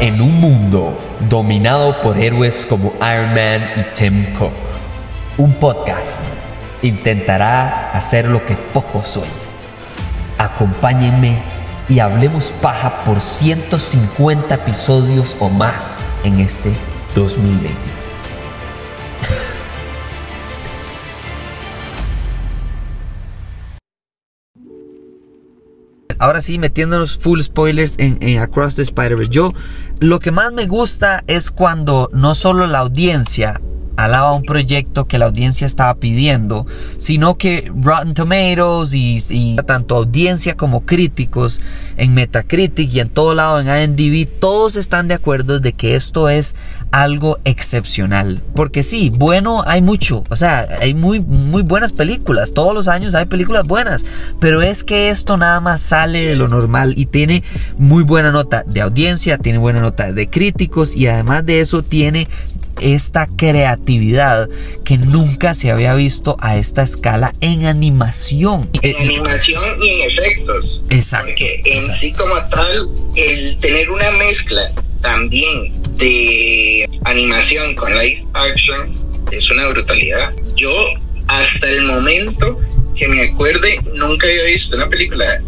En 0.00 0.20
un 0.20 0.40
mundo 0.40 0.98
dominado 1.28 2.00
por 2.02 2.18
héroes 2.18 2.66
como 2.66 2.92
Iron 2.96 3.32
Man 3.32 3.70
y 3.76 3.94
Tim 3.94 4.34
Cook, 4.34 4.52
un 5.38 5.52
podcast 5.54 6.24
intentará 6.82 7.92
hacer 7.92 8.26
lo 8.26 8.44
que 8.44 8.56
pocos 8.56 9.06
sueñan. 9.06 9.30
Acompáñenme 10.36 11.38
y 11.88 12.00
hablemos 12.00 12.52
paja 12.60 12.96
por 13.04 13.20
150 13.20 14.54
episodios 14.54 15.36
o 15.38 15.48
más 15.48 16.06
en 16.24 16.40
este 16.40 16.72
2023. 17.14 18.03
Ahora 26.18 26.40
sí, 26.40 26.58
metiéndonos 26.58 27.18
full 27.18 27.40
spoilers 27.40 27.98
en, 27.98 28.18
en 28.20 28.38
Across 28.40 28.76
the 28.76 28.82
Spider-Verse. 28.82 29.30
Yo, 29.30 29.52
lo 30.00 30.20
que 30.20 30.30
más 30.30 30.52
me 30.52 30.66
gusta 30.66 31.22
es 31.26 31.50
cuando 31.50 32.10
no 32.12 32.34
solo 32.34 32.66
la 32.66 32.80
audiencia 32.80 33.60
alaba 33.96 34.32
un 34.32 34.42
proyecto 34.42 35.06
que 35.06 35.18
la 35.18 35.26
audiencia 35.26 35.66
estaba 35.66 35.94
pidiendo, 35.94 36.66
sino 36.96 37.36
que 37.36 37.70
Rotten 37.74 38.14
Tomatoes 38.14 38.94
y, 38.94 39.56
tanto 39.66 39.96
audiencia 39.96 40.56
como 40.56 40.84
críticos 40.84 41.62
en 41.96 42.14
Metacritic 42.14 42.92
y 42.92 43.00
en 43.00 43.08
todo 43.08 43.34
lado 43.34 43.60
en 43.60 43.68
IMDb, 43.68 44.28
todos 44.40 44.76
están 44.76 45.08
de 45.08 45.14
acuerdo 45.14 45.60
de 45.60 45.72
que 45.72 45.94
esto 45.94 46.28
es 46.28 46.56
algo 46.90 47.38
excepcional. 47.44 48.42
Porque 48.54 48.82
sí, 48.82 49.10
bueno, 49.14 49.62
hay 49.66 49.82
mucho, 49.82 50.24
o 50.28 50.36
sea, 50.36 50.66
hay 50.80 50.94
muy, 50.94 51.20
muy 51.20 51.62
buenas 51.62 51.92
películas, 51.92 52.52
todos 52.52 52.74
los 52.74 52.88
años 52.88 53.14
hay 53.14 53.26
películas 53.26 53.64
buenas, 53.64 54.04
pero 54.40 54.62
es 54.62 54.84
que 54.84 55.10
esto 55.10 55.36
nada 55.36 55.60
más 55.60 55.80
sale 55.80 56.26
de 56.26 56.36
lo 56.36 56.48
normal 56.48 56.94
y 56.96 57.06
tiene 57.06 57.42
muy 57.78 58.02
buena 58.02 58.30
nota 58.30 58.64
de 58.66 58.80
audiencia, 58.80 59.38
tiene 59.38 59.58
buena 59.58 59.80
nota 59.80 60.12
de 60.12 60.30
críticos 60.30 60.96
y 60.96 61.06
además 61.06 61.44
de 61.46 61.60
eso 61.60 61.82
tiene 61.82 62.28
esta 62.80 63.28
creatividad 63.36 64.48
que 64.84 64.98
nunca 64.98 65.54
se 65.54 65.70
había 65.70 65.94
visto 65.94 66.36
a 66.40 66.56
esta 66.56 66.82
escala 66.82 67.32
en 67.40 67.66
animación. 67.66 68.68
En 68.82 68.96
animación 68.96 69.82
y 69.82 69.88
en 69.90 70.10
efectos. 70.10 70.82
Exacto. 70.90 71.28
Porque 71.28 71.60
en 71.64 71.78
exacto. 71.78 72.00
sí 72.00 72.12
como 72.12 72.34
tal, 72.48 72.88
el 73.16 73.58
tener 73.58 73.90
una 73.90 74.10
mezcla 74.12 74.72
también 75.00 75.82
de 75.96 76.88
animación 77.04 77.74
con 77.74 77.94
live 77.94 78.24
action 78.32 78.94
es 79.30 79.50
una 79.50 79.68
brutalidad. 79.68 80.32
Yo 80.56 80.72
hasta 81.28 81.68
el 81.68 81.82
momento 81.82 82.60
que 82.96 83.08
me 83.08 83.22
acuerde 83.22 83.78
nunca 83.92 84.26
había 84.26 84.44
visto 84.44 84.76
una 84.76 84.88
película 84.88 85.40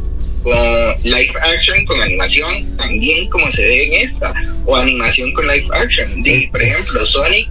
con 0.47 0.95
live 1.03 1.33
action 1.43 1.85
con 1.87 2.01
animación 2.01 2.77
también 2.77 3.29
como 3.31 3.51
se 3.51 3.63
ve 3.63 3.83
en 3.83 4.07
esta 4.07 4.33
o 4.65 4.77
animación 4.77 5.33
con 5.33 5.45
live 5.49 5.67
action. 5.73 6.23
Por 6.53 6.63
ejemplo 6.63 7.01
Sonic 7.05 7.49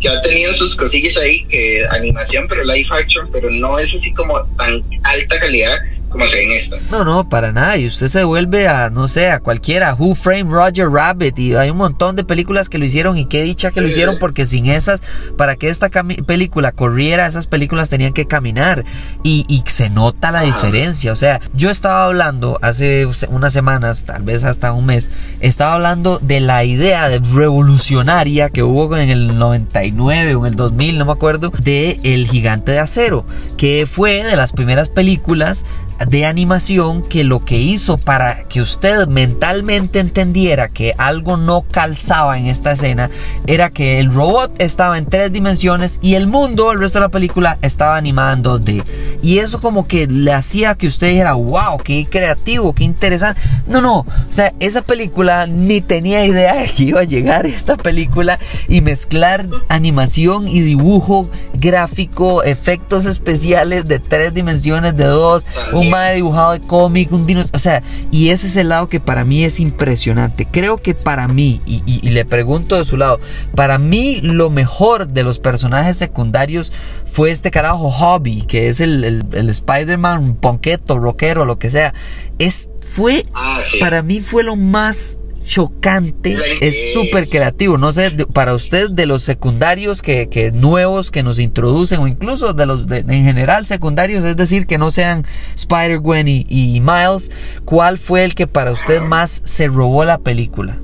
que 0.00 0.08
ha 0.08 0.20
tenido 0.20 0.54
sus 0.54 0.76
cosillas 0.76 1.16
ahí 1.16 1.44
que 1.46 1.84
animación 1.90 2.46
pero 2.48 2.62
live 2.62 2.86
action 2.92 3.28
pero 3.32 3.50
no 3.50 3.80
es 3.80 3.92
así 3.92 4.12
como 4.12 4.44
tan 4.56 4.84
alta 5.02 5.40
calidad 5.40 5.76
como 6.16 6.28
se 6.30 6.36
ve 6.36 6.44
en 6.44 6.52
esta 6.52 6.76
No, 6.90 7.04
no, 7.04 7.28
para 7.28 7.52
nada. 7.52 7.76
Y 7.76 7.86
usted 7.86 8.08
se 8.08 8.24
vuelve 8.24 8.68
a, 8.68 8.90
no 8.90 9.08
sé, 9.08 9.30
a 9.30 9.40
cualquiera. 9.40 9.94
Who 9.94 10.14
Framed 10.14 10.50
Roger 10.50 10.88
Rabbit. 10.88 11.38
Y 11.38 11.54
hay 11.54 11.70
un 11.70 11.76
montón 11.76 12.16
de 12.16 12.24
películas 12.24 12.68
que 12.68 12.78
lo 12.78 12.84
hicieron. 12.84 13.16
Y 13.18 13.26
qué 13.26 13.42
dicha 13.42 13.70
que 13.70 13.80
lo 13.80 13.88
hicieron. 13.88 14.18
Porque 14.18 14.46
sin 14.46 14.66
esas, 14.66 15.02
para 15.36 15.56
que 15.56 15.68
esta 15.68 15.90
película 15.90 16.72
corriera, 16.72 17.26
esas 17.26 17.46
películas 17.46 17.90
tenían 17.90 18.12
que 18.12 18.26
caminar. 18.26 18.84
Y, 19.22 19.44
y 19.48 19.62
se 19.66 19.90
nota 19.90 20.30
la 20.30 20.42
diferencia. 20.42 21.12
O 21.12 21.16
sea, 21.16 21.40
yo 21.54 21.70
estaba 21.70 22.06
hablando 22.06 22.58
hace 22.62 23.06
unas 23.28 23.52
semanas, 23.52 24.04
tal 24.04 24.22
vez 24.22 24.44
hasta 24.44 24.72
un 24.72 24.86
mes. 24.86 25.10
Estaba 25.40 25.74
hablando 25.74 26.18
de 26.18 26.40
la 26.40 26.64
idea 26.64 27.08
de 27.08 27.18
revolucionaria 27.18 28.48
que 28.50 28.62
hubo 28.62 28.96
en 28.96 29.10
el 29.10 29.38
99 29.38 30.34
o 30.34 30.46
en 30.46 30.52
el 30.52 30.56
2000, 30.56 30.98
no 30.98 31.04
me 31.04 31.12
acuerdo. 31.12 31.52
De 31.58 31.98
El 32.02 32.26
Gigante 32.26 32.72
de 32.72 32.78
Acero. 32.78 33.26
Que 33.56 33.86
fue 33.86 34.22
de 34.22 34.36
las 34.36 34.52
primeras 34.52 34.88
películas 34.88 35.64
de 36.08 36.26
animación 36.26 37.02
que 37.02 37.24
lo 37.24 37.44
que 37.44 37.58
hizo 37.58 37.96
para 37.96 38.44
que 38.48 38.60
usted 38.60 39.08
mentalmente 39.08 39.98
entendiera 39.98 40.68
que 40.68 40.92
algo 40.98 41.38
no 41.38 41.62
calzaba 41.62 42.36
en 42.36 42.46
esta 42.46 42.72
escena 42.72 43.10
era 43.46 43.70
que 43.70 43.98
el 43.98 44.12
robot 44.12 44.60
estaba 44.60 44.98
en 44.98 45.06
tres 45.06 45.32
dimensiones 45.32 45.98
y 46.02 46.14
el 46.14 46.26
mundo, 46.26 46.72
el 46.72 46.80
resto 46.80 46.98
de 46.98 47.06
la 47.06 47.08
película, 47.08 47.58
estaba 47.62 47.96
animada 47.96 48.34
en 48.34 48.42
2D. 48.44 48.84
Y 49.22 49.38
eso 49.38 49.60
como 49.62 49.88
que 49.88 50.06
le 50.06 50.34
hacía 50.34 50.74
que 50.74 50.86
usted 50.86 51.08
dijera, 51.08 51.32
wow, 51.32 51.78
qué 51.82 52.06
creativo, 52.10 52.74
qué 52.74 52.84
interesante. 52.84 53.40
No, 53.66 53.80
no, 53.80 54.00
o 54.00 54.06
sea, 54.28 54.52
esa 54.60 54.82
película 54.82 55.46
ni 55.46 55.80
tenía 55.80 56.26
idea 56.26 56.56
de 56.56 56.68
que 56.68 56.82
iba 56.82 57.00
a 57.00 57.04
llegar 57.04 57.46
esta 57.46 57.76
película 57.76 58.38
y 58.68 58.82
mezclar 58.82 59.48
animación 59.68 60.46
y 60.46 60.60
dibujo 60.60 61.30
gráfico, 61.54 62.42
efectos 62.42 63.06
especiales 63.06 63.45
de 63.50 63.98
tres 63.98 64.34
dimensiones, 64.34 64.96
de 64.96 65.04
dos, 65.04 65.46
un 65.72 65.90
mae 65.90 66.16
dibujado 66.16 66.52
de 66.52 66.60
cómic, 66.60 67.12
un 67.12 67.26
dinosaurio, 67.26 67.56
o 67.56 67.58
sea, 67.58 67.82
y 68.10 68.30
ese 68.30 68.46
es 68.46 68.56
el 68.56 68.68
lado 68.68 68.88
que 68.88 69.00
para 69.00 69.24
mí 69.24 69.44
es 69.44 69.60
impresionante. 69.60 70.46
Creo 70.50 70.78
que 70.78 70.94
para 70.94 71.28
mí, 71.28 71.60
y, 71.66 71.82
y, 71.86 72.00
y, 72.02 72.10
le 72.10 72.24
pregunto 72.24 72.76
de 72.76 72.84
su 72.84 72.96
lado, 72.96 73.20
para 73.54 73.78
mí 73.78 74.20
lo 74.22 74.50
mejor 74.50 75.08
de 75.08 75.22
los 75.22 75.38
personajes 75.38 75.96
secundarios 75.96 76.72
fue 77.04 77.30
este 77.30 77.50
carajo 77.50 77.90
Hobby, 77.90 78.42
que 78.42 78.68
es 78.68 78.80
el, 78.80 79.04
el, 79.04 79.24
el 79.32 79.48
Spider-Man 79.48 80.36
ponqueto, 80.36 80.98
rockero, 80.98 81.44
lo 81.44 81.58
que 81.58 81.70
sea. 81.70 81.94
Es, 82.38 82.70
fue, 82.80 83.22
ah, 83.34 83.60
sí. 83.70 83.78
para 83.78 84.02
mí 84.02 84.20
fue 84.20 84.42
lo 84.42 84.56
más 84.56 85.18
chocante, 85.46 86.36
es 86.60 86.92
súper 86.92 87.28
creativo. 87.28 87.78
No 87.78 87.92
sé, 87.92 88.10
para 88.32 88.54
usted 88.54 88.90
de 88.90 89.06
los 89.06 89.22
secundarios 89.22 90.02
que, 90.02 90.28
que 90.28 90.50
nuevos 90.50 91.10
que 91.10 91.22
nos 91.22 91.38
introducen 91.38 92.00
o 92.00 92.06
incluso 92.06 92.52
de 92.52 92.66
los 92.66 92.86
de, 92.86 92.98
en 92.98 93.24
general 93.24 93.66
secundarios, 93.66 94.24
es 94.24 94.36
decir, 94.36 94.66
que 94.66 94.76
no 94.76 94.90
sean 94.90 95.24
Spider-Gwen 95.54 96.28
y, 96.28 96.44
y, 96.48 96.80
Miles, 96.80 97.30
¿cuál 97.64 97.98
fue 97.98 98.24
el 98.24 98.34
que 98.34 98.46
para 98.46 98.72
usted 98.72 99.00
más 99.00 99.42
se 99.44 99.68
robó 99.68 100.04
la 100.04 100.18
película? 100.18 100.78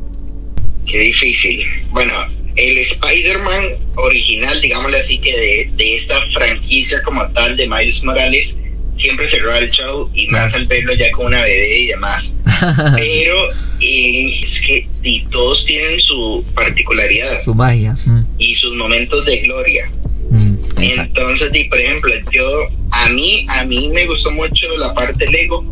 Qué 0.86 0.98
difícil. 0.98 1.64
Bueno, 1.90 2.14
el 2.56 2.78
Spider-Man 2.78 3.64
original, 3.96 4.60
digámosle 4.60 4.98
así, 4.98 5.18
que 5.18 5.32
de, 5.32 5.72
de, 5.76 5.96
esta 5.96 6.20
franquicia 6.32 7.02
como 7.02 7.26
tal 7.32 7.56
de 7.56 7.66
Miles 7.68 8.02
Morales, 8.02 8.54
siempre 8.94 9.28
cerró 9.30 9.54
el 9.54 9.70
show 9.70 10.10
y 10.14 10.26
claro. 10.26 10.46
más 10.46 10.54
al 10.54 10.66
verlo 10.66 10.94
ya 10.94 11.10
con 11.12 11.26
una 11.26 11.42
bebé 11.42 11.78
y 11.78 11.86
demás. 11.88 12.32
Pero 12.96 13.50
eh, 13.80 14.26
es 14.26 14.60
que 14.66 14.88
y 15.02 15.24
todos 15.26 15.64
tienen 15.64 16.00
su 16.00 16.44
particularidad. 16.54 17.42
Su 17.42 17.54
magia. 17.54 17.96
Mm. 18.04 18.22
Y 18.38 18.54
sus 18.54 18.74
momentos 18.74 19.24
de 19.26 19.38
gloria. 19.40 19.90
Mm, 20.30 20.56
Entonces, 20.78 21.50
y 21.52 21.64
por 21.64 21.78
ejemplo, 21.78 22.12
yo, 22.32 22.68
a 22.90 23.08
mí, 23.08 23.44
a 23.48 23.64
mí 23.64 23.88
me 23.88 24.06
gustó 24.06 24.30
mucho 24.32 24.66
la 24.78 24.94
parte 24.94 25.26
Lego. 25.28 25.64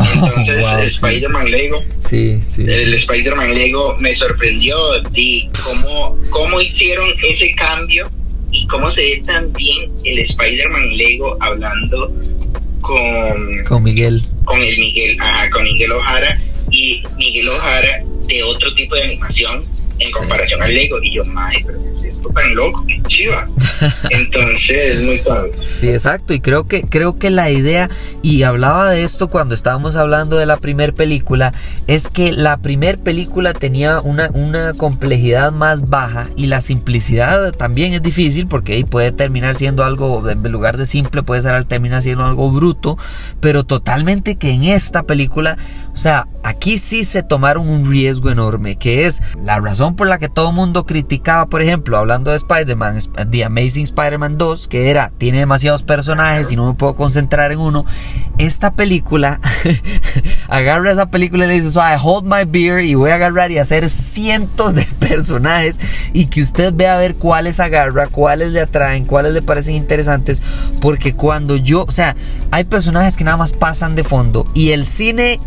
Entonces, 0.14 0.64
oh, 0.64 0.76
wow, 0.76 0.80
Spider-Man 0.80 1.46
sí. 1.46 1.52
Lego. 1.52 1.84
Sí, 2.00 2.40
sí. 2.48 2.62
El. 2.62 2.94
Spider-Man 2.94 3.54
Lego 3.54 3.96
me 4.00 4.14
sorprendió 4.14 4.76
de 5.10 5.48
cómo, 5.62 6.16
cómo 6.30 6.60
hicieron 6.60 7.08
ese 7.22 7.52
cambio 7.54 8.10
y 8.50 8.66
cómo 8.66 8.90
se 8.92 9.00
ve 9.00 9.22
también 9.26 9.92
el 10.04 10.18
Spider-Man 10.20 10.96
Lego 10.96 11.36
hablando 11.40 12.12
con, 12.80 13.64
con 13.64 13.82
Miguel. 13.82 14.24
Con 14.44 14.62
el 14.62 14.78
Miguel, 14.78 15.16
ajá, 15.20 15.50
con 15.50 15.64
Miguel 15.64 15.92
Ojara 15.92 16.38
y 16.70 17.02
Miguel 17.16 17.48
Ojara 17.48 18.02
de 18.26 18.42
otro 18.42 18.72
tipo 18.74 18.94
de 18.94 19.02
animación 19.02 19.64
en 19.98 20.08
sí. 20.08 20.12
comparación 20.12 20.62
al 20.62 20.74
Lego. 20.74 20.98
Y 21.02 21.14
yo, 21.14 21.24
madre, 21.26 21.64
esto 22.20 22.30
tan 22.30 22.54
loco, 22.54 22.84
chiva. 23.06 23.48
Entonces, 24.10 24.70
es 24.70 25.02
muy. 25.02 25.20
Sí, 25.80 25.88
exacto. 25.88 26.34
Y 26.34 26.40
creo 26.40 26.66
que, 26.66 26.82
creo 26.82 27.18
que 27.18 27.30
la 27.30 27.50
idea, 27.50 27.90
y 28.22 28.42
hablaba 28.42 28.90
de 28.90 29.04
esto 29.04 29.28
cuando 29.28 29.54
estábamos 29.54 29.96
hablando 29.96 30.36
de 30.36 30.46
la 30.46 30.58
primer 30.58 30.94
película, 30.94 31.52
es 31.86 32.10
que 32.10 32.32
la 32.32 32.58
primer 32.58 32.98
película 32.98 33.52
tenía 33.52 34.00
una, 34.00 34.30
una 34.34 34.74
complejidad 34.74 35.52
más 35.52 35.88
baja 35.88 36.26
y 36.36 36.46
la 36.46 36.60
simplicidad 36.60 37.52
también 37.52 37.92
es 37.92 38.02
difícil 38.02 38.46
porque 38.46 38.74
ahí 38.74 38.84
puede 38.84 39.12
terminar 39.12 39.54
siendo 39.54 39.84
algo, 39.84 40.28
en 40.28 40.42
lugar 40.50 40.76
de 40.76 40.86
simple, 40.86 41.22
puede 41.22 41.42
ser, 41.42 41.64
terminar 41.64 42.02
siendo 42.02 42.24
algo 42.24 42.50
bruto, 42.50 42.98
pero 43.40 43.64
totalmente 43.64 44.36
que 44.36 44.50
en 44.50 44.64
esta 44.64 45.04
película, 45.04 45.56
o 45.92 45.96
sea, 45.96 46.26
aquí 46.42 46.78
sí 46.78 47.04
se 47.04 47.22
tomaron 47.22 47.68
un 47.68 47.90
riesgo 47.90 48.30
enorme, 48.30 48.76
que 48.76 49.06
es 49.06 49.22
la 49.42 49.60
razón 49.60 49.96
por 49.96 50.08
la 50.08 50.18
que 50.18 50.28
todo 50.28 50.50
el 50.50 50.54
mundo 50.54 50.86
criticaba, 50.86 51.46
por 51.46 51.62
ejemplo, 51.62 51.98
hablando 51.98 52.30
de 52.30 52.36
Spider-Man, 52.36 52.98
The 53.30 53.44
Amazing 53.44 53.84
Spider-Man 53.84 54.38
2, 54.38 54.68
que 54.68 54.90
era, 54.90 55.12
tiene 55.18 55.38
demasiados 55.38 55.82
personajes 55.82 56.52
y 56.52 56.56
no 56.56 56.66
me 56.66 56.74
puedo 56.74 56.94
concentrar 56.94 57.52
en 57.52 57.58
uno. 57.58 57.84
Esta 58.38 58.72
película, 58.72 59.40
agarra 60.48 60.92
esa 60.92 61.10
película 61.10 61.44
y 61.44 61.48
le 61.48 61.54
dice, 61.54 61.70
so 61.70 61.80
I 61.80 61.98
hold 62.02 62.24
my 62.24 62.44
beer 62.46 62.80
y 62.80 62.94
voy 62.94 63.10
a 63.10 63.16
agarrar 63.16 63.50
y 63.50 63.58
hacer 63.58 63.90
cientos 63.90 64.74
de 64.74 64.86
personajes 64.98 65.78
y 66.12 66.26
que 66.26 66.40
usted 66.40 66.72
vea 66.74 66.94
a 66.94 66.98
ver 66.98 67.16
cuáles 67.16 67.60
agarra, 67.60 68.08
cuáles 68.08 68.52
le 68.52 68.60
atraen, 68.60 69.04
cuáles 69.04 69.32
le 69.32 69.42
parecen 69.42 69.74
interesantes, 69.74 70.42
porque 70.80 71.14
cuando 71.14 71.56
yo, 71.56 71.84
o 71.86 71.92
sea, 71.92 72.16
hay 72.50 72.64
personajes 72.64 73.16
que 73.16 73.24
nada 73.24 73.36
más 73.36 73.52
pasan 73.52 73.94
de 73.94 74.04
fondo 74.04 74.46
y 74.54 74.72
el 74.72 74.86
cine 74.86 75.40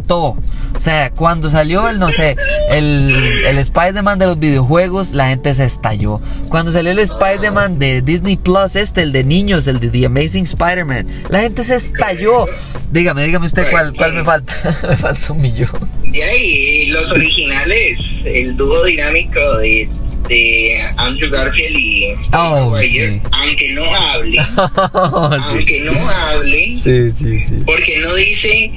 explotó 0.00 0.36
O 0.74 0.80
sea, 0.80 1.10
cuando 1.10 1.50
salió 1.50 1.88
el, 1.88 1.98
no 1.98 2.10
sé, 2.10 2.36
el, 2.70 3.44
el 3.46 3.58
Spider-Man 3.58 4.18
de 4.18 4.26
los 4.26 4.38
videojuegos, 4.38 5.12
la 5.12 5.28
gente 5.28 5.54
se 5.54 5.64
estalló. 5.64 6.20
Cuando 6.48 6.72
salió 6.72 6.90
el 6.92 6.98
Spider-Man 6.98 7.78
de 7.78 8.02
Disney 8.02 8.36
Plus, 8.36 8.76
este, 8.76 9.02
el 9.02 9.12
de 9.12 9.24
niños, 9.24 9.66
el 9.66 9.80
de 9.80 9.90
The 9.90 10.06
Amazing 10.06 10.44
Spider-Man, 10.44 11.06
la 11.28 11.40
gente 11.40 11.64
se 11.64 11.76
estalló. 11.76 12.46
Dígame, 12.90 13.24
dígame 13.24 13.46
usted 13.46 13.70
cuál, 13.70 13.92
cuál 13.94 14.14
me 14.14 14.24
falta. 14.24 14.54
me 14.88 14.96
falta 14.96 15.32
un 15.32 15.40
millón. 15.42 15.90
Y 16.04 16.20
ahí, 16.20 16.86
los 16.86 17.10
originales, 17.10 18.20
el 18.24 18.56
dúo 18.56 18.84
dinámico 18.84 19.58
de 19.58 19.88
de 20.28 20.80
Andrew 20.96 21.30
Garfield 21.30 21.76
y 21.76 22.14
oh, 22.32 22.78
sí. 22.82 23.20
aunque 23.32 23.72
no 23.72 23.84
hable, 23.94 24.38
aunque 24.92 25.80
no 25.80 26.08
hable, 26.08 26.76
sí, 26.78 27.10
sí, 27.10 27.38
sí. 27.38 27.62
porque 27.66 27.98
no 27.98 28.14
dice, 28.14 28.70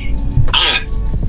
ah, 0.51 0.81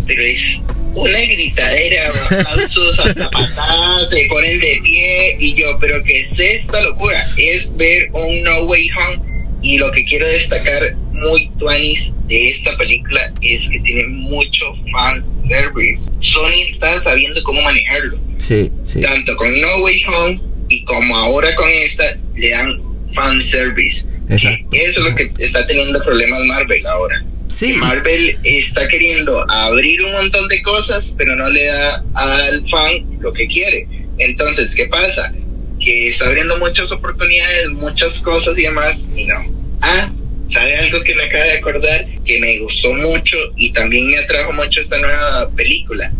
pero 0.06 0.22
es 0.22 0.60
una 0.94 1.20
gritadera, 1.20 2.08
hasta 2.08 3.30
patadas, 3.30 4.10
se 4.10 4.26
ponen 4.28 4.60
de 4.60 4.80
pie 4.84 5.36
y 5.40 5.54
yo, 5.54 5.76
pero 5.80 6.02
¿qué 6.04 6.20
es 6.20 6.38
esta 6.38 6.80
locura? 6.82 7.22
Es 7.36 7.74
ver 7.76 8.08
un 8.12 8.42
No 8.42 8.62
Way 8.62 8.88
Home 8.90 9.34
y 9.62 9.78
lo 9.78 9.90
que 9.92 10.04
quiero 10.04 10.26
destacar 10.26 10.94
muy 11.12 11.50
tuanis 11.58 12.12
de 12.26 12.50
esta 12.50 12.76
película 12.76 13.32
es 13.40 13.68
que 13.68 13.80
tiene 13.80 14.06
mucho 14.08 14.66
fan 14.92 15.24
service. 15.48 16.08
Sony 16.20 16.70
está 16.70 17.00
sabiendo 17.00 17.42
cómo 17.44 17.62
manejarlo. 17.62 18.18
Sí, 18.38 18.70
sí. 18.82 19.00
Tanto 19.00 19.34
con 19.36 19.60
No 19.60 19.78
Way 19.78 20.02
Home 20.06 20.40
y 20.68 20.84
como 20.84 21.16
ahora 21.16 21.54
con 21.56 21.68
esta 21.68 22.16
le 22.34 22.50
dan 22.50 22.80
fan 23.14 23.42
service. 23.42 24.04
Exacto. 24.28 24.66
Eso 24.72 25.00
es 25.00 25.10
lo 25.10 25.14
que 25.14 25.30
está 25.38 25.66
teniendo 25.66 26.02
problemas 26.04 26.40
Marvel 26.44 26.86
ahora. 26.86 27.24
Sí. 27.48 27.74
Marvel 27.74 28.36
está 28.42 28.88
queriendo 28.88 29.44
abrir 29.50 30.02
un 30.02 30.12
montón 30.12 30.48
de 30.48 30.62
cosas, 30.62 31.14
pero 31.16 31.36
no 31.36 31.48
le 31.50 31.66
da 31.66 32.04
al 32.14 32.68
fan 32.68 33.18
lo 33.20 33.32
que 33.32 33.46
quiere. 33.46 33.86
Entonces, 34.18 34.74
¿qué 34.74 34.86
pasa? 34.86 35.32
Que 35.78 36.08
está 36.08 36.26
abriendo 36.26 36.58
muchas 36.58 36.90
oportunidades, 36.90 37.70
muchas 37.70 38.18
cosas 38.20 38.58
y 38.58 38.62
demás, 38.62 39.06
y 39.14 39.24
no. 39.24 39.36
Ah, 39.82 40.06
¿sabe 40.46 40.76
algo 40.76 41.02
que 41.02 41.14
me 41.14 41.24
acaba 41.24 41.44
de 41.44 41.52
acordar? 41.52 42.06
Que 42.24 42.40
me 42.40 42.58
gustó 42.58 42.94
mucho 42.94 43.36
y 43.56 43.72
también 43.72 44.06
me 44.06 44.18
atrajo 44.18 44.52
mucho 44.52 44.80
esta 44.80 44.98
nueva 44.98 45.50
película. 45.50 46.12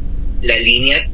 La 0.43 0.59
línea 0.59 1.09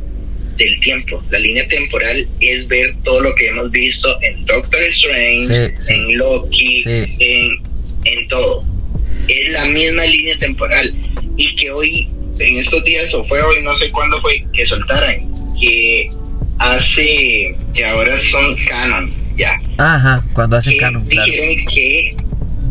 del 0.57 0.79
tiempo, 0.81 1.23
la 1.31 1.39
línea 1.39 1.67
temporal 1.69 2.27
es 2.41 2.69
ver 2.69 2.95
todo 3.05 3.21
lo 3.21 3.35
que 3.35 3.49
hemos 3.49 3.71
visto 3.71 4.21
en 4.23 4.45
Doctor 4.45 4.83
Strange, 4.83 5.75
en 5.89 6.19
Loki, 6.19 6.83
en, 6.87 7.63
en 8.05 8.27
todo. 8.29 8.65
Es 9.31 9.53
la 9.53 9.65
misma 9.67 10.05
línea 10.05 10.37
temporal. 10.39 10.93
Y 11.37 11.55
que 11.55 11.71
hoy, 11.71 12.09
en 12.39 12.59
estos 12.59 12.83
días, 12.85 13.13
o 13.15 13.25
fue 13.25 13.41
hoy, 13.41 13.63
no 13.63 13.77
sé 13.79 13.89
cuándo 13.91 14.21
fue, 14.21 14.45
que 14.53 14.67
soltaran, 14.67 15.33
que 15.61 16.11
hace, 16.59 17.55
que 17.75 17.85
ahora 17.85 18.19
son 18.19 18.57
canon, 18.67 19.11
ya. 19.37 19.61
Ajá, 19.79 20.23
cuando 20.33 20.57
hace 20.57 20.77
canon, 20.77 21.07
Dijeron 21.07 21.65
que 21.73 22.11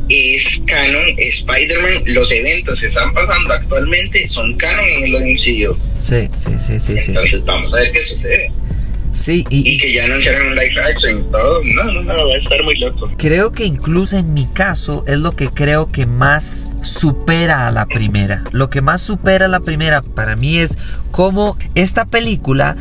es 0.09 0.59
canon 0.65 1.06
Spider-Man. 1.17 2.03
Los 2.07 2.29
eventos 2.31 2.79
que 2.79 2.88
están 2.88 3.13
pasando 3.13 3.53
actualmente 3.53 4.27
son 4.27 4.56
canon 4.57 4.85
en 4.85 5.03
el 5.06 5.33
MCU. 5.33 5.77
Sí, 6.00 6.27
sí, 6.35 6.51
sí, 6.59 6.79
sí. 6.79 7.11
Entonces 7.11 7.45
vamos 7.45 7.71
a 7.73 7.77
ver 7.77 7.91
qué 7.91 8.03
sucede. 8.06 8.51
Sí, 9.11 9.44
y, 9.50 9.67
y, 9.67 9.77
que 9.79 9.94
ya 9.94 10.06
anunciaron 10.06 10.47
un 10.50 10.56
live 10.56 10.81
action 10.81 11.19
y 11.19 11.31
todo. 11.31 11.63
No, 11.63 11.83
no, 11.85 12.01
no, 12.03 12.27
va 12.27 12.33
a 12.33 12.38
estar 12.38 12.63
muy 12.63 12.77
loco. 12.77 13.11
Creo 13.17 13.51
que 13.51 13.65
incluso 13.65 14.17
en 14.17 14.33
mi 14.33 14.45
caso 14.47 15.03
es 15.07 15.19
lo 15.19 15.35
que 15.35 15.50
creo 15.50 15.91
que 15.91 16.06
más 16.06 16.71
supera 16.81 17.67
a 17.67 17.71
la 17.71 17.85
primera. 17.85 18.44
Lo 18.51 18.69
que 18.69 18.81
más 18.81 19.01
supera 19.01 19.45
a 19.45 19.50
la 19.50 19.59
primera 19.61 20.01
para 20.01 20.35
mí 20.35 20.57
es 20.57 20.77
cómo 21.11 21.57
esta 21.75 22.06
película 22.06 22.77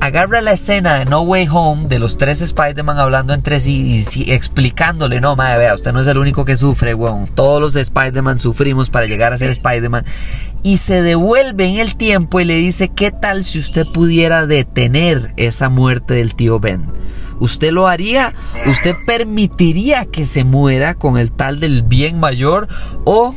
agarra 0.00 0.40
la 0.40 0.52
escena 0.52 0.94
de 0.94 1.04
No 1.04 1.20
Way 1.20 1.48
Home 1.50 1.88
de 1.88 1.98
los 1.98 2.16
tres 2.16 2.40
Spider-Man 2.40 2.98
hablando 2.98 3.34
entre 3.34 3.60
sí 3.60 4.02
y, 4.16 4.32
explicándole, 4.32 5.20
no, 5.20 5.36
madre, 5.36 5.58
vea, 5.58 5.74
usted 5.74 5.92
no 5.92 6.00
es 6.00 6.06
el 6.06 6.18
único 6.18 6.44
que 6.44 6.56
sufre, 6.56 6.94
weón. 6.94 7.26
Todos 7.28 7.60
los 7.60 7.76
Spider-Man 7.76 8.38
sufrimos 8.38 8.88
para 8.88 9.06
llegar 9.06 9.32
a 9.32 9.38
ser 9.38 9.50
Spider-Man. 9.50 10.06
Y 10.62 10.78
se 10.78 11.02
devuelve 11.02 11.66
en 11.66 11.80
el 11.80 11.96
tiempo 11.96 12.40
y 12.40 12.44
le 12.44 12.56
dice, 12.56 12.88
¿qué 12.88 13.10
tal 13.10 13.44
si 13.44 13.58
usted 13.58 13.86
pudiera 13.92 14.46
detener 14.46 15.32
esa 15.36 15.68
muerte 15.68 16.14
del 16.14 16.34
tío 16.34 16.60
Ben? 16.60 16.86
¿Usted 17.38 17.70
lo 17.70 17.86
haría? 17.86 18.34
¿Usted 18.66 18.94
permitiría 19.06 20.04
que 20.06 20.26
se 20.26 20.44
muera 20.44 20.94
con 20.94 21.18
el 21.18 21.30
tal 21.32 21.60
del 21.60 21.82
bien 21.82 22.20
mayor? 22.20 22.68
¿O 23.04 23.34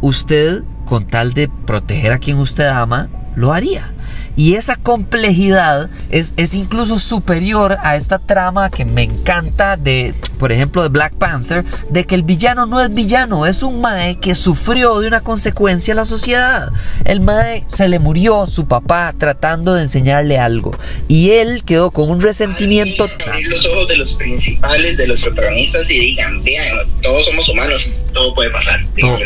usted, 0.00 0.64
con 0.84 1.06
tal 1.06 1.32
de 1.32 1.48
proteger 1.66 2.12
a 2.12 2.18
quien 2.18 2.38
usted 2.38 2.68
ama, 2.68 3.08
lo 3.34 3.52
haría? 3.52 3.95
Y 4.36 4.54
esa 4.54 4.76
complejidad 4.76 5.88
es, 6.10 6.34
es, 6.36 6.54
incluso 6.54 6.98
superior 6.98 7.78
a 7.82 7.96
esta 7.96 8.18
trama 8.18 8.70
que 8.70 8.84
me 8.84 9.02
encanta 9.02 9.78
de, 9.78 10.14
por 10.38 10.52
ejemplo, 10.52 10.82
de 10.82 10.88
Black 10.88 11.14
Panther, 11.14 11.64
de 11.90 12.04
que 12.04 12.14
el 12.14 12.22
villano 12.22 12.66
no 12.66 12.80
es 12.80 12.92
villano, 12.92 13.46
es 13.46 13.62
un 13.62 13.80
Mae 13.80 14.18
que 14.18 14.34
sufrió 14.34 15.00
de 15.00 15.08
una 15.08 15.20
consecuencia 15.20 15.94
a 15.94 15.96
la 15.96 16.04
sociedad. 16.04 16.72
El 17.04 17.20
Mae 17.20 17.64
se 17.72 17.88
le 17.88 17.98
murió 17.98 18.46
su 18.46 18.66
papá 18.66 19.14
tratando 19.16 19.74
de 19.74 19.82
enseñarle 19.82 20.38
algo. 20.38 20.76
Y 21.08 21.30
él 21.30 21.62
quedó 21.64 21.90
con 21.90 22.10
un 22.10 22.20
resentimiento. 22.20 23.08
Abrir 23.26 23.48
los 23.48 23.64
ojos 23.66 23.88
de 23.88 23.96
los 23.96 24.14
principales, 24.14 24.96
de 24.96 25.06
los 25.06 25.20
protagonistas 25.20 25.88
y 25.90 25.98
digan, 25.98 26.40
vean, 26.42 26.76
todos 27.02 27.24
somos 27.26 27.48
humanos, 27.48 27.86
todo 28.12 28.34
puede 28.34 28.50
pasar. 28.50 28.80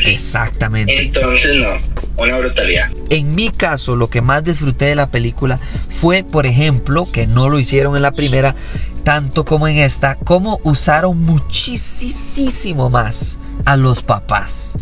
exactamente. 0.07 1.03
Entonces, 1.03 1.57
no, 1.57 2.01
una 2.17 2.39
brutalidad. 2.39 2.91
En 3.09 3.35
mi 3.35 3.51
caso, 3.51 3.97
lo 3.97 4.11
que 4.11 4.21
más 4.21 4.45
disfruté 4.45 4.87
de 4.87 4.95
la 4.95 5.11
película 5.11 5.59
fue, 5.89 6.23
por 6.25 6.47
ejemplo, 6.47 7.11
que 7.11 7.27
no 7.27 7.49
lo 7.49 7.59
hicieron 7.59 7.97
en 7.97 8.03
la 8.03 8.13
primera, 8.13 8.55
tanto 9.05 9.45
como 9.45 9.69
en 9.69 9.79
esta, 9.79 10.17
como 10.17 10.61
usaron 10.65 11.21
muchísimo 11.23 12.91
más 12.91 13.39
a 13.65 13.77
los 13.77 14.03
papás. 14.03 14.79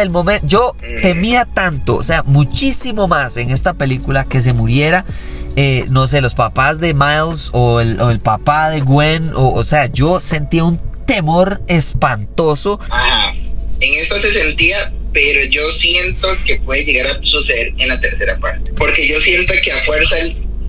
el 0.00 0.10
momento, 0.10 0.46
yo 0.46 0.76
temía 1.02 1.44
tanto, 1.44 1.96
o 1.96 2.02
sea, 2.02 2.22
muchísimo 2.22 3.08
más 3.08 3.36
en 3.36 3.50
esta 3.50 3.74
película 3.74 4.24
que 4.24 4.40
se 4.40 4.52
muriera, 4.52 5.04
eh, 5.56 5.84
no 5.88 6.06
sé, 6.06 6.20
los 6.20 6.34
papás 6.34 6.80
de 6.80 6.94
Miles 6.94 7.50
o 7.52 7.80
el, 7.80 8.20
papá 8.20 8.70
de 8.70 8.80
Gwen, 8.80 9.32
o, 9.34 9.52
o, 9.52 9.64
sea, 9.64 9.86
yo 9.86 10.20
sentía 10.20 10.64
un 10.64 10.78
temor 11.06 11.62
espantoso. 11.68 12.80
Ajá. 12.90 13.32
En 13.80 14.00
esto 14.00 14.18
se 14.20 14.30
sentía 14.30 14.92
pero 15.14 15.44
yo 15.44 15.70
siento 15.70 16.28
que 16.44 16.56
puede 16.56 16.82
llegar 16.84 17.06
a 17.06 17.22
suceder 17.22 17.72
en 17.78 17.88
la 17.88 17.98
tercera 18.00 18.36
parte. 18.38 18.72
Porque 18.76 19.08
yo 19.08 19.20
siento 19.20 19.54
que 19.62 19.72
a 19.72 19.82
fuerza, 19.84 20.16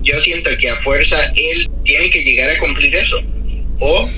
yo 0.06 0.20
siento 0.22 0.50
que 0.58 0.70
a 0.70 0.76
fuerza 0.76 1.24
él 1.34 1.68
tiene 1.84 2.08
que 2.10 2.22
llegar 2.22 2.50
a 2.50 2.58
cumplir 2.58 2.94
eso. 2.94 3.16
O 3.80 4.08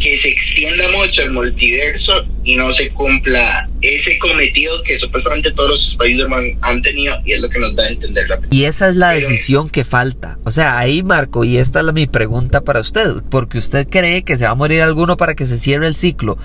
que 0.00 0.16
se 0.16 0.28
extienda 0.28 0.88
mucho 0.90 1.22
el 1.22 1.32
multiverso 1.32 2.24
y 2.44 2.56
no 2.56 2.70
se 2.72 2.88
cumpla 2.90 3.68
ese 3.80 4.16
cometido 4.18 4.80
que 4.82 4.98
supuestamente 4.98 5.50
todos 5.52 5.70
los 5.70 5.90
Spider-Man 5.92 6.58
han 6.62 6.80
tenido 6.82 7.16
y 7.24 7.32
es 7.32 7.40
lo 7.40 7.48
que 7.48 7.58
nos 7.58 7.74
da 7.74 7.84
a 7.84 7.88
entender 7.88 8.28
la 8.28 8.38
Y 8.50 8.64
esa 8.64 8.88
es 8.88 8.96
la 8.96 9.10
decisión 9.10 9.68
que 9.68 9.84
falta. 9.84 10.38
O 10.44 10.50
sea, 10.50 10.78
ahí 10.78 11.02
Marco, 11.02 11.44
y 11.44 11.58
esta 11.58 11.80
es 11.80 11.92
mi 11.92 12.06
pregunta 12.06 12.62
para 12.62 12.80
usted, 12.80 13.22
porque 13.30 13.58
usted 13.58 13.88
cree 13.88 14.22
que 14.22 14.36
se 14.36 14.44
va 14.44 14.52
a 14.52 14.54
morir 14.54 14.82
alguno 14.82 15.16
para 15.16 15.34
que 15.34 15.46
se 15.46 15.56
cierre 15.56 15.86
el 15.86 15.94
ciclo. 15.94 16.38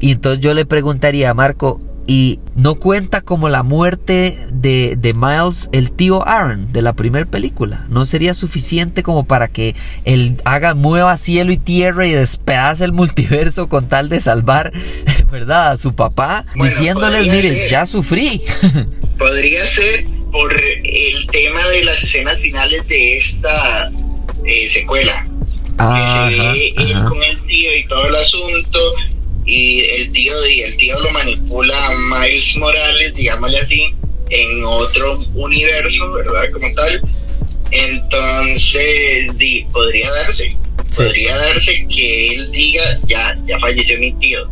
Y 0.00 0.12
entonces 0.12 0.40
yo 0.40 0.54
le 0.54 0.64
preguntaría 0.66 1.30
a 1.30 1.34
Marco, 1.34 1.80
y 2.06 2.40
no 2.56 2.76
cuenta 2.76 3.20
como 3.20 3.48
la 3.48 3.62
muerte 3.62 4.38
de, 4.50 4.96
de, 4.96 5.14
Miles, 5.14 5.68
el 5.72 5.92
tío 5.92 6.26
Aaron 6.26 6.72
de 6.72 6.82
la 6.82 6.94
primera 6.94 7.26
película. 7.26 7.86
No 7.88 8.04
sería 8.04 8.34
suficiente 8.34 9.02
como 9.02 9.24
para 9.24 9.48
que 9.48 9.74
él 10.04 10.40
haga, 10.44 10.74
mueva 10.74 11.16
cielo 11.16 11.52
y 11.52 11.56
tierra 11.56 12.06
y 12.06 12.12
despedace 12.12 12.84
el 12.84 12.92
multiverso 12.92 13.68
con 13.68 13.88
tal 13.88 14.08
de 14.08 14.20
salvar, 14.20 14.72
¿verdad? 15.30 15.72
A 15.72 15.76
su 15.76 15.94
papá, 15.94 16.44
diciéndoles, 16.54 17.26
miren, 17.28 17.68
ya 17.68 17.86
sufrí. 17.86 18.42
podría 19.20 19.66
ser 19.66 20.04
por 20.32 20.52
el 20.52 21.26
tema 21.26 21.68
de 21.68 21.84
las 21.84 22.02
escenas 22.02 22.40
finales 22.40 22.86
de 22.88 23.18
esta 23.18 23.90
eh, 24.44 24.68
secuela. 24.72 25.26
él 25.78 27.04
con 27.06 27.22
el 27.22 27.40
tío 27.42 27.76
y 27.76 27.86
todo 27.86 28.08
el 28.08 28.16
asunto 28.16 28.78
y 29.50 29.80
el 29.80 30.12
tío 30.12 30.46
y 30.46 30.60
el 30.60 30.76
tío 30.76 31.00
lo 31.00 31.10
manipula 31.10 31.92
Miles 31.96 32.54
Morales, 32.54 33.14
digámosle 33.16 33.58
así, 33.58 33.94
en 34.30 34.64
otro 34.64 35.18
universo, 35.34 36.12
¿verdad? 36.12 36.44
Como 36.52 36.70
tal. 36.70 37.02
Entonces, 37.72 39.26
podría 39.72 40.08
darse, 40.12 40.56
podría 40.96 41.36
darse 41.36 41.84
que 41.88 42.28
él 42.28 42.50
diga, 42.52 43.00
ya, 43.06 43.36
ya 43.44 43.58
falleció 43.58 43.98
mi 43.98 44.12
tío. 44.20 44.48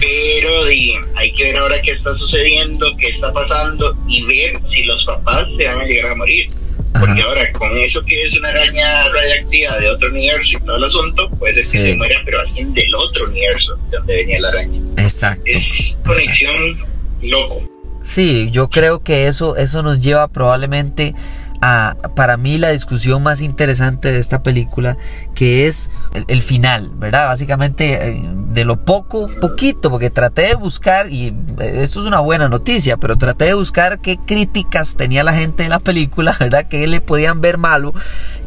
Pero 0.00 0.64
hay 0.64 1.32
que 1.32 1.44
ver 1.44 1.56
ahora 1.58 1.80
qué 1.80 1.92
está 1.92 2.12
sucediendo, 2.16 2.96
qué 2.98 3.08
está 3.08 3.32
pasando 3.32 3.96
y 4.08 4.24
ver 4.24 4.60
si 4.66 4.82
los 4.82 5.04
papás 5.04 5.54
se 5.56 5.68
van 5.68 5.82
a 5.82 5.84
llegar 5.84 6.10
a 6.10 6.16
morir. 6.16 6.48
Porque 6.98 7.22
ahora, 7.22 7.52
con 7.52 7.76
eso 7.78 8.02
que 8.04 8.22
es 8.22 8.38
una 8.38 8.48
araña 8.48 9.08
radiactiva 9.10 9.78
de 9.78 9.88
otro 9.90 10.08
universo 10.08 10.56
y 10.56 10.60
todo 10.60 10.76
el 10.76 10.84
asunto, 10.84 11.30
puede 11.30 11.54
ser 11.54 11.62
que 11.62 11.90
se 11.90 11.96
muera, 11.96 12.16
pero 12.24 12.40
alguien 12.40 12.72
del 12.72 12.94
otro 12.94 13.24
universo 13.26 13.76
de 13.90 13.98
donde 13.98 14.16
venía 14.16 14.40
la 14.40 14.48
araña. 14.48 14.80
Exacto. 14.98 15.42
Es 15.44 15.94
conexión 16.04 16.78
loco. 17.22 17.62
Sí, 18.02 18.50
yo 18.50 18.68
creo 18.68 19.02
que 19.02 19.26
eso, 19.26 19.56
eso 19.56 19.82
nos 19.82 20.02
lleva 20.02 20.28
probablemente 20.28 21.14
para 21.60 22.36
mí, 22.36 22.58
la 22.58 22.70
discusión 22.70 23.22
más 23.22 23.40
interesante 23.40 24.12
de 24.12 24.18
esta 24.18 24.42
película, 24.42 24.96
que 25.34 25.66
es 25.66 25.90
el, 26.12 26.42
final, 26.42 26.90
¿verdad? 26.94 27.26
Básicamente, 27.28 28.08
eh, 28.08 28.22
de 28.52 28.64
lo 28.64 28.84
poco, 28.84 29.28
poquito, 29.40 29.90
porque 29.90 30.10
traté 30.10 30.48
de 30.48 30.54
buscar, 30.54 31.10
y 31.10 31.28
eh, 31.60 31.82
esto 31.82 32.00
es 32.00 32.06
una 32.06 32.20
buena 32.20 32.48
noticia, 32.48 32.96
pero 32.96 33.16
traté 33.16 33.46
de 33.46 33.54
buscar 33.54 34.00
qué 34.00 34.18
críticas 34.18 34.96
tenía 34.96 35.24
la 35.24 35.32
gente 35.32 35.64
de 35.64 35.68
la 35.68 35.80
película, 35.80 36.36
¿verdad? 36.40 36.66
Que 36.68 36.86
le 36.86 37.00
podían 37.00 37.40
ver 37.40 37.58
malo, 37.58 37.94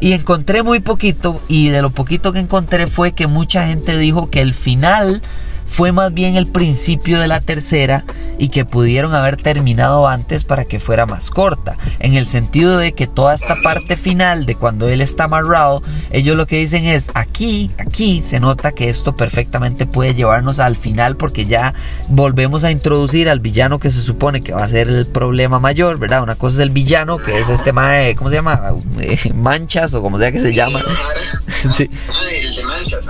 y 0.00 0.12
encontré 0.12 0.62
muy 0.62 0.80
poquito, 0.80 1.40
y 1.48 1.68
de 1.68 1.82
lo 1.82 1.90
poquito 1.90 2.32
que 2.32 2.40
encontré 2.40 2.86
fue 2.86 3.12
que 3.12 3.26
mucha 3.26 3.66
gente 3.66 3.98
dijo 3.98 4.30
que 4.30 4.40
el 4.40 4.54
final 4.54 5.22
fue 5.70 5.92
más 5.92 6.12
bien 6.12 6.34
el 6.34 6.48
principio 6.48 7.20
de 7.20 7.28
la 7.28 7.40
tercera 7.40 8.04
y 8.38 8.48
que 8.48 8.64
pudieron 8.64 9.14
haber 9.14 9.36
terminado 9.36 10.08
antes 10.08 10.42
para 10.44 10.64
que 10.64 10.80
fuera 10.80 11.06
más 11.06 11.30
corta. 11.30 11.76
En 12.00 12.14
el 12.14 12.26
sentido 12.26 12.76
de 12.76 12.92
que 12.92 13.06
toda 13.06 13.34
esta 13.34 13.56
parte 13.62 13.96
final 13.96 14.46
de 14.46 14.56
cuando 14.56 14.88
él 14.88 15.00
está 15.00 15.24
amarrado, 15.24 15.82
ellos 16.10 16.36
lo 16.36 16.46
que 16.46 16.56
dicen 16.56 16.86
es 16.86 17.10
aquí, 17.14 17.70
aquí 17.78 18.20
se 18.20 18.40
nota 18.40 18.72
que 18.72 18.88
esto 18.88 19.14
perfectamente 19.14 19.86
puede 19.86 20.14
llevarnos 20.14 20.58
al 20.58 20.74
final 20.74 21.16
porque 21.16 21.46
ya 21.46 21.72
volvemos 22.08 22.64
a 22.64 22.72
introducir 22.72 23.28
al 23.28 23.38
villano 23.38 23.78
que 23.78 23.90
se 23.90 24.00
supone 24.00 24.40
que 24.40 24.52
va 24.52 24.64
a 24.64 24.68
ser 24.68 24.88
el 24.88 25.06
problema 25.06 25.60
mayor, 25.60 25.98
¿verdad? 25.98 26.22
Una 26.22 26.34
cosa 26.34 26.56
es 26.56 26.60
el 26.60 26.70
villano 26.70 27.18
que 27.18 27.38
es 27.38 27.48
este 27.48 27.72
mae, 27.72 28.16
¿cómo 28.16 28.28
se 28.28 28.36
llama? 28.36 28.74
Eh, 28.98 29.32
manchas 29.34 29.94
o 29.94 30.02
como 30.02 30.18
sea 30.18 30.32
que 30.32 30.40
se 30.40 30.52
llama. 30.52 30.82
sí. 31.46 31.88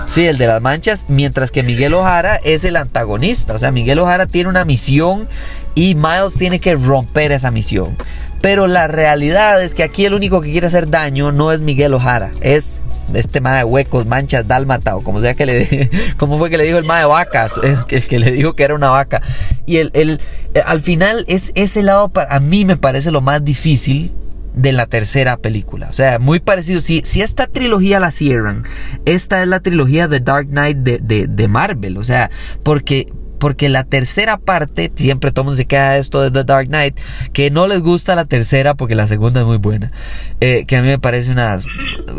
Sí, 0.05 0.25
el 0.27 0.37
de 0.37 0.47
las 0.47 0.61
manchas, 0.61 1.05
mientras 1.07 1.51
que 1.51 1.63
Miguel 1.63 1.93
Ojara 1.93 2.35
es 2.43 2.63
el 2.63 2.75
antagonista. 2.75 3.53
O 3.53 3.59
sea, 3.59 3.71
Miguel 3.71 3.99
Ojara 3.99 4.25
tiene 4.25 4.49
una 4.49 4.65
misión 4.65 5.27
y 5.75 5.95
Miles 5.95 6.33
tiene 6.37 6.59
que 6.59 6.75
romper 6.75 7.31
esa 7.31 7.51
misión. 7.51 7.97
Pero 8.41 8.67
la 8.67 8.87
realidad 8.87 9.61
es 9.61 9.75
que 9.75 9.83
aquí 9.83 10.05
el 10.05 10.13
único 10.13 10.41
que 10.41 10.51
quiere 10.51 10.67
hacer 10.67 10.89
daño 10.89 11.31
no 11.31 11.51
es 11.51 11.61
Miguel 11.61 11.93
Ojara, 11.93 12.31
es 12.41 12.81
este 13.13 13.41
mae 13.41 13.57
de 13.57 13.63
huecos, 13.65 14.05
manchas, 14.05 14.47
dálmata 14.47 14.95
o 14.95 15.03
como 15.03 15.19
sea 15.19 15.33
que 15.33 15.45
le 15.45 15.89
como 16.17 16.37
fue 16.37 16.49
que 16.49 16.57
le 16.57 16.63
dijo 16.63 16.77
el 16.77 16.85
mae 16.85 17.01
de 17.01 17.07
vacas, 17.07 17.59
el 17.61 17.85
que 17.85 18.19
le 18.19 18.31
dijo 18.31 18.53
que 18.53 18.63
era 18.63 18.73
una 18.73 18.89
vaca. 18.89 19.21
Y 19.65 19.77
el, 19.77 19.91
el, 19.93 20.19
al 20.65 20.81
final 20.81 21.25
es 21.27 21.51
ese 21.55 21.83
lado 21.83 22.09
para 22.09 22.35
a 22.35 22.39
mí 22.39 22.65
me 22.65 22.77
parece 22.77 23.11
lo 23.11 23.21
más 23.21 23.43
difícil 23.45 24.11
de 24.53 24.71
la 24.71 24.85
tercera 24.85 25.37
película. 25.37 25.87
O 25.89 25.93
sea, 25.93 26.19
muy 26.19 26.39
parecido. 26.39 26.81
Si, 26.81 27.01
si 27.01 27.21
esta 27.21 27.47
trilogía 27.47 27.99
la 27.99 28.11
cierran, 28.11 28.63
esta 29.05 29.41
es 29.41 29.47
la 29.47 29.59
trilogía 29.59 30.07
de 30.07 30.19
Dark 30.19 30.47
Knight 30.47 30.77
de, 30.77 31.27
de, 31.27 31.47
Marvel. 31.47 31.97
O 31.97 32.03
sea, 32.03 32.29
porque, 32.63 33.11
porque 33.39 33.69
la 33.69 33.83
tercera 33.83 34.37
parte, 34.37 34.91
siempre 34.95 35.31
todo 35.31 35.45
mundo 35.45 35.57
se 35.57 35.65
queda 35.65 35.97
esto 35.97 36.21
de 36.21 36.31
The 36.31 36.43
Dark 36.43 36.67
Knight, 36.67 36.99
que 37.33 37.51
no 37.51 37.67
les 37.67 37.81
gusta 37.81 38.15
la 38.15 38.25
tercera 38.25 38.75
porque 38.75 38.95
la 38.95 39.07
segunda 39.07 39.41
es 39.41 39.47
muy 39.47 39.57
buena. 39.57 39.91
Eh, 40.39 40.65
que 40.65 40.77
a 40.77 40.81
mí 40.81 40.87
me 40.87 40.99
parece 40.99 41.31
una... 41.31 41.59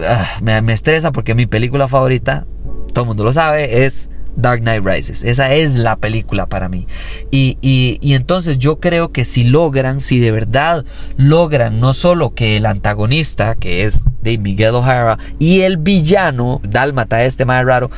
Ah, 0.06 0.26
me, 0.42 0.60
me 0.62 0.72
estresa 0.72 1.12
porque 1.12 1.34
mi 1.34 1.46
película 1.46 1.88
favorita, 1.88 2.46
todo 2.92 3.04
el 3.04 3.08
mundo 3.08 3.24
lo 3.24 3.32
sabe, 3.32 3.84
es 3.84 4.08
Dark 4.36 4.60
Knight 4.60 4.84
Rises. 4.84 5.24
Esa 5.24 5.52
es 5.54 5.74
la 5.74 5.96
película 5.96 6.46
para 6.46 6.68
mí. 6.68 6.86
Y, 7.30 7.58
y, 7.60 8.14
entonces 8.14 8.58
yo 8.58 8.80
creo 8.80 9.12
que 9.12 9.24
si 9.24 9.44
logran, 9.44 10.00
si 10.00 10.18
de 10.18 10.30
verdad 10.30 10.84
logran 11.16 11.80
no 11.80 11.94
solo 11.94 12.34
que 12.34 12.56
el 12.56 12.66
antagonista, 12.66 13.54
que 13.54 13.84
es 13.84 14.06
de 14.22 14.38
Miguel 14.38 14.74
O'Hara, 14.74 15.18
y 15.38 15.60
el 15.60 15.76
villano, 15.76 16.60
Dálmata, 16.64 17.24
este 17.24 17.44
más 17.44 17.64
raro, 17.64 17.90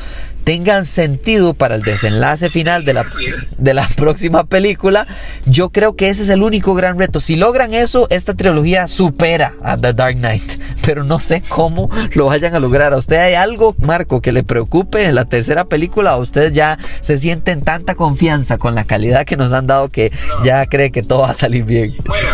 tengan 0.45 0.85
sentido 0.85 1.55
para 1.55 1.75
el 1.75 1.81
desenlace 1.81 2.49
final 2.49 2.85
de 2.85 2.93
la, 2.93 3.11
de 3.57 3.73
la 3.73 3.87
próxima 3.97 4.45
película, 4.45 5.07
yo 5.45 5.71
creo 5.71 5.95
que 5.95 6.07
ese 6.09 6.23
es 6.23 6.29
el 6.29 6.43
único 6.43 6.75
gran 6.75 6.97
reto. 6.97 7.19
Si 7.19 7.35
logran 7.35 7.73
eso, 7.73 8.07
esta 8.11 8.35
trilogía 8.35 8.87
supera 8.87 9.53
a 9.63 9.75
The 9.75 9.93
Dark 9.93 10.15
Knight, 10.17 10.61
pero 10.85 11.03
no 11.03 11.19
sé 11.19 11.41
cómo 11.49 11.89
lo 12.13 12.27
vayan 12.27 12.55
a 12.55 12.59
lograr. 12.59 12.93
¿A 12.93 12.97
usted 12.97 13.17
hay 13.17 13.33
algo, 13.33 13.75
Marco, 13.79 14.21
que 14.21 14.31
le 14.31 14.43
preocupe 14.43 15.03
en 15.03 15.15
la 15.15 15.25
tercera 15.25 15.65
película? 15.65 16.15
¿O 16.15 16.21
ustedes 16.21 16.53
ya 16.53 16.77
se 17.01 17.17
sienten 17.17 17.63
tanta 17.63 17.95
confianza 17.95 18.59
con 18.59 18.75
la 18.75 18.85
calidad 18.85 19.25
que 19.25 19.37
nos 19.37 19.51
han 19.51 19.65
dado 19.65 19.89
que 19.89 20.11
ya 20.43 20.65
cree 20.67 20.91
que 20.91 21.01
todo 21.01 21.21
va 21.21 21.31
a 21.31 21.33
salir 21.33 21.63
bien? 21.63 21.95
Bueno, 22.05 22.29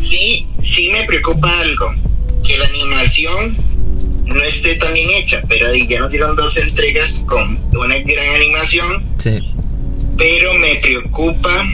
sí, 0.00 0.46
sí 0.62 0.90
me 0.92 1.04
preocupa 1.06 1.58
algo, 1.58 1.92
que 2.46 2.56
la 2.56 2.66
animación 2.66 3.71
no 4.26 4.42
esté 4.42 4.76
tan 4.76 4.92
bien 4.94 5.08
hecha, 5.10 5.42
pero 5.48 5.74
ya 5.74 6.00
nos 6.00 6.10
dieron 6.10 6.36
dos 6.36 6.56
entregas 6.56 7.20
con 7.26 7.58
una 7.72 7.98
gran 7.98 8.36
animación. 8.36 9.04
Sí. 9.18 9.38
Pero 10.16 10.54
me 10.54 10.76
preocupa 10.76 11.64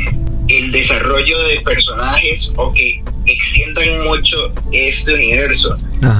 el 0.48 0.72
desarrollo 0.72 1.38
de 1.44 1.60
personajes 1.60 2.50
o 2.56 2.72
que 2.72 3.02
extiendan 3.26 4.04
mucho 4.04 4.52
este 4.72 5.14
universo. 5.14 5.76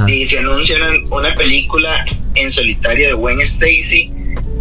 Si 0.06 0.26
se 0.26 0.38
anuncia 0.38 0.76
una, 1.10 1.34
película 1.34 2.04
en 2.34 2.50
solitario 2.50 3.08
de 3.08 3.12
Gwen 3.14 3.40
Stacy, 3.40 4.12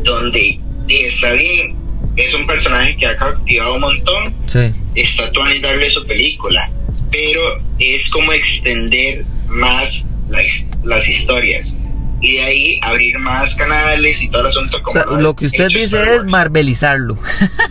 donde 0.04 0.60
está 0.88 1.34
bien, 1.34 1.76
es 2.16 2.34
un 2.34 2.46
personaje 2.46 2.96
que 2.96 3.08
ha 3.08 3.16
cautivado 3.16 3.76
un 3.76 3.82
montón, 3.82 4.34
sí. 4.46 4.72
está 4.96 5.30
todo 5.32 5.46
darle 5.62 5.92
su 5.92 6.06
película, 6.06 6.72
pero 7.12 7.62
es 7.78 8.08
como 8.10 8.32
extender 8.32 9.26
más 9.50 10.04
las, 10.30 11.08
historias 11.08 11.72
y 12.20 12.34
de 12.34 12.44
ahí 12.44 12.80
abrir 12.82 13.18
más 13.20 13.54
canales 13.56 14.18
y 14.22 14.30
todo 14.30 14.42
el 14.42 14.48
asunto. 14.48 14.82
Como 14.82 15.22
lo 15.22 15.36
que 15.36 15.46
usted 15.46 15.68
dice 15.68 16.16
es 16.16 16.24
marvelizarlo. 16.24 17.18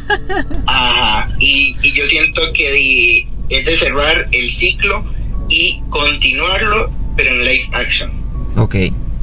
Ajá, 0.67 1.29
y, 1.39 1.77
y, 1.83 1.93
yo 1.93 2.07
siento 2.07 2.41
que 2.53 3.27
es 3.49 3.67
de 3.67 3.77
cerrar 3.77 4.29
el 4.31 4.51
ciclo 4.51 5.05
y 5.49 5.81
continuarlo, 5.91 6.91
pero 7.17 7.31
en 7.31 7.45
live 7.45 7.69
action. 7.73 8.11
Ok, 8.57 8.77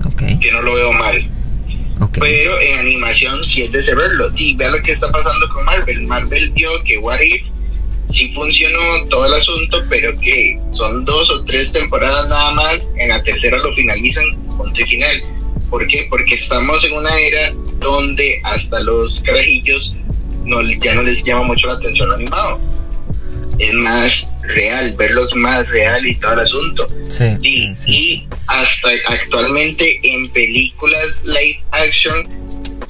ok. 0.06 0.40
Que 0.40 0.52
no 0.52 0.62
lo 0.62 0.74
veo 0.74 0.94
mal. 0.94 1.26
Okay. 2.00 2.22
Pero 2.22 2.60
en 2.60 2.80
animación 2.80 3.44
sí 3.46 3.62
es 3.62 3.72
de 3.72 3.84
cerrarlo. 3.84 4.32
Y 4.36 4.56
vea 4.56 4.70
lo 4.70 4.82
que 4.82 4.92
está 4.92 5.10
pasando 5.12 5.48
con 5.50 5.64
Marvel. 5.64 6.08
Marvel 6.08 6.50
vio 6.52 6.70
que 6.84 6.98
What 6.98 7.22
If 7.22 7.44
sí 8.06 8.30
funcionó 8.34 8.80
todo 9.10 9.26
el 9.26 9.34
asunto, 9.34 9.84
pero 9.90 10.18
que 10.20 10.58
son 10.72 11.04
dos 11.06 11.30
o 11.32 11.44
tres 11.44 11.72
temporadas 11.72 12.30
nada 12.30 12.52
más, 12.52 12.76
en 12.98 13.10
la 13.10 13.22
tercera 13.24 13.58
lo 13.58 13.74
finalizan, 13.74 14.26
y 14.76 14.84
final. 14.84 15.24
¿Por 15.70 15.88
qué? 15.88 16.04
Porque 16.10 16.36
estamos 16.36 16.84
en 16.84 16.94
una 16.94 17.16
era 17.18 17.50
donde 17.80 18.40
hasta 18.44 18.80
los 18.82 19.22
carajillos 19.26 19.94
no, 20.46 20.62
ya 20.84 20.94
no 20.94 21.04
les 21.04 21.22
llama 21.24 21.44
mucho 21.44 21.68
la 21.68 21.74
atención 21.74 22.10
lo 22.10 22.16
animado. 22.16 22.60
Es 23.58 23.74
más 23.74 24.26
real, 24.42 24.94
verlos 24.94 25.34
más 25.36 25.68
real 25.70 26.06
y 26.06 26.16
todo 26.16 26.34
el 26.34 26.40
asunto. 26.40 26.88
Sí, 27.08 27.38
y 27.88 28.28
hasta 28.48 28.90
actualmente 29.08 30.00
en 30.04 30.28
películas 30.30 31.08
live 31.24 31.60
action 31.72 32.28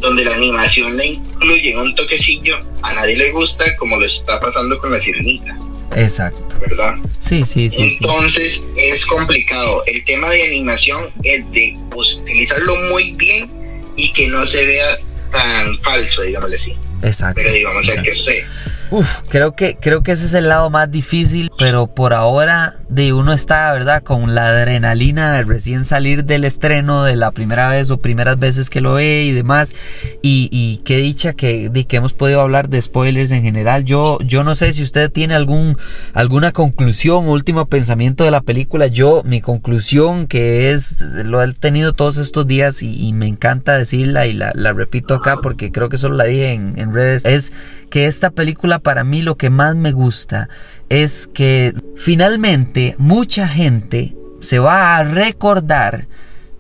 donde 0.04 0.26
la 0.26 0.36
animación 0.36 0.98
la 0.98 1.06
incluye 1.06 1.72
en 1.72 1.80
un 1.80 1.96
toquecillo, 1.96 2.60
a 2.82 2.94
nadie 2.94 3.16
le 3.16 3.32
gusta 3.32 3.64
como 3.78 3.98
lo 3.98 4.06
está 4.06 4.40
pasando 4.40 4.78
con 4.78 4.92
la 4.92 5.00
sirenita. 5.00 5.58
Exacto. 5.96 6.44
¿Verdad? 6.60 6.96
Sí, 7.20 7.46
sí, 7.46 7.70
sí. 7.70 7.98
Entonces 8.00 8.62
es 8.76 9.06
complicado. 9.06 9.84
El 9.86 10.04
tema 10.04 10.30
de 10.30 10.44
animación 10.44 11.10
es 11.24 11.50
de 11.52 11.74
utilizarlo 11.96 12.76
muy 12.92 13.14
bien 13.14 13.50
y 13.96 14.12
que 14.12 14.28
no 14.28 14.46
se 14.52 14.66
vea 14.66 14.98
tan 15.32 15.78
falso, 15.80 16.22
digámosle 16.24 16.58
así. 16.58 16.74
Exacto. 17.02 17.42
Pero 17.42 17.54
digamos, 17.54 17.86
que 17.86 18.12
sé 18.20 18.46
Uf, 18.92 19.20
creo 19.30 19.56
que, 19.56 19.78
creo 19.80 20.04
que 20.04 20.12
ese 20.12 20.26
es 20.26 20.34
el 20.34 20.50
lado 20.50 20.70
más 20.70 20.90
difícil, 20.92 21.52
pero 21.58 21.88
por 21.88 22.14
ahora 22.14 22.76
de 22.90 23.14
uno 23.14 23.34
está, 23.34 23.72
¿verdad? 23.74 24.04
Con 24.04 24.36
la 24.36 24.48
adrenalina 24.48 25.34
de 25.34 25.44
recién 25.44 25.84
salir 25.86 26.26
del 26.26 26.44
estreno 26.44 27.04
de 27.04 27.16
la 27.16 27.32
primera 27.32 27.70
vez 27.70 27.90
o 27.90 27.98
primeras 28.00 28.38
veces 28.40 28.70
que 28.70 28.82
lo 28.82 28.94
ve 28.94 29.24
y 29.24 29.32
demás. 29.32 29.74
Y, 30.22 30.50
y 30.52 30.78
qué 30.86 30.98
dicha 30.98 31.34
que, 31.34 31.70
de 31.70 31.86
que 31.86 31.98
hemos 31.98 32.14
podido 32.14 32.42
hablar 32.42 32.70
de 32.70 32.82
spoilers 32.82 33.32
en 33.32 33.44
general. 33.44 33.86
Yo, 33.86 34.20
yo 34.22 34.44
no 34.44 34.56
sé 34.56 34.74
si 34.74 34.84
usted 34.84 35.12
tiene 35.12 35.36
algún, 35.36 35.78
alguna 36.14 36.52
conclusión, 36.52 37.28
último 37.28 37.66
pensamiento 37.66 38.24
de 38.24 38.32
la 38.32 38.42
película. 38.42 38.88
Yo, 38.88 39.24
mi 39.26 39.42
conclusión, 39.42 40.28
que 40.28 40.72
es, 40.72 41.02
lo 41.02 41.42
he 41.42 41.54
tenido 41.54 41.94
todos 41.94 42.18
estos 42.18 42.48
días 42.48 42.84
y, 42.84 43.14
me 43.14 43.28
encanta 43.28 43.78
decirla 43.78 44.26
y 44.26 44.34
la, 44.34 44.52
la, 44.56 44.74
repito 44.74 45.14
acá 45.14 45.38
porque 45.42 45.72
creo 45.72 45.88
que 45.88 45.98
solo 45.98 46.16
la 46.16 46.24
dije 46.24 46.54
en, 46.54 46.74
en 46.80 46.94
redes, 46.94 47.26
es 47.26 47.54
que 47.94 48.08
esta 48.08 48.32
película 48.32 48.73
para 48.80 49.04
mí 49.04 49.22
lo 49.22 49.36
que 49.36 49.50
más 49.50 49.76
me 49.76 49.92
gusta 49.92 50.50
es 50.90 51.28
que 51.34 51.74
finalmente 51.96 52.96
mucha 52.98 53.48
gente 53.48 54.16
se 54.42 54.60
va 54.60 54.98
a 54.98 55.04
recordar 55.04 56.08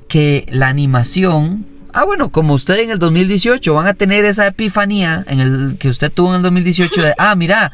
que 0.08 0.46
la 0.50 0.68
animación 0.68 1.74
Ah, 1.96 2.06
bueno, 2.06 2.32
como 2.32 2.56
usted 2.56 2.80
en 2.80 2.90
el 2.90 2.98
2018 2.98 3.72
van 3.76 3.86
a 3.86 3.94
tener 3.94 4.26
esa 4.26 4.48
epifanía 4.48 5.24
en 5.28 5.40
el 5.40 5.78
que 5.78 5.90
usted 5.90 6.12
tuvo 6.12 6.30
en 6.30 6.38
el 6.38 6.42
2018 6.42 7.02
de, 7.04 7.14
ah, 7.20 7.36
mira, 7.36 7.72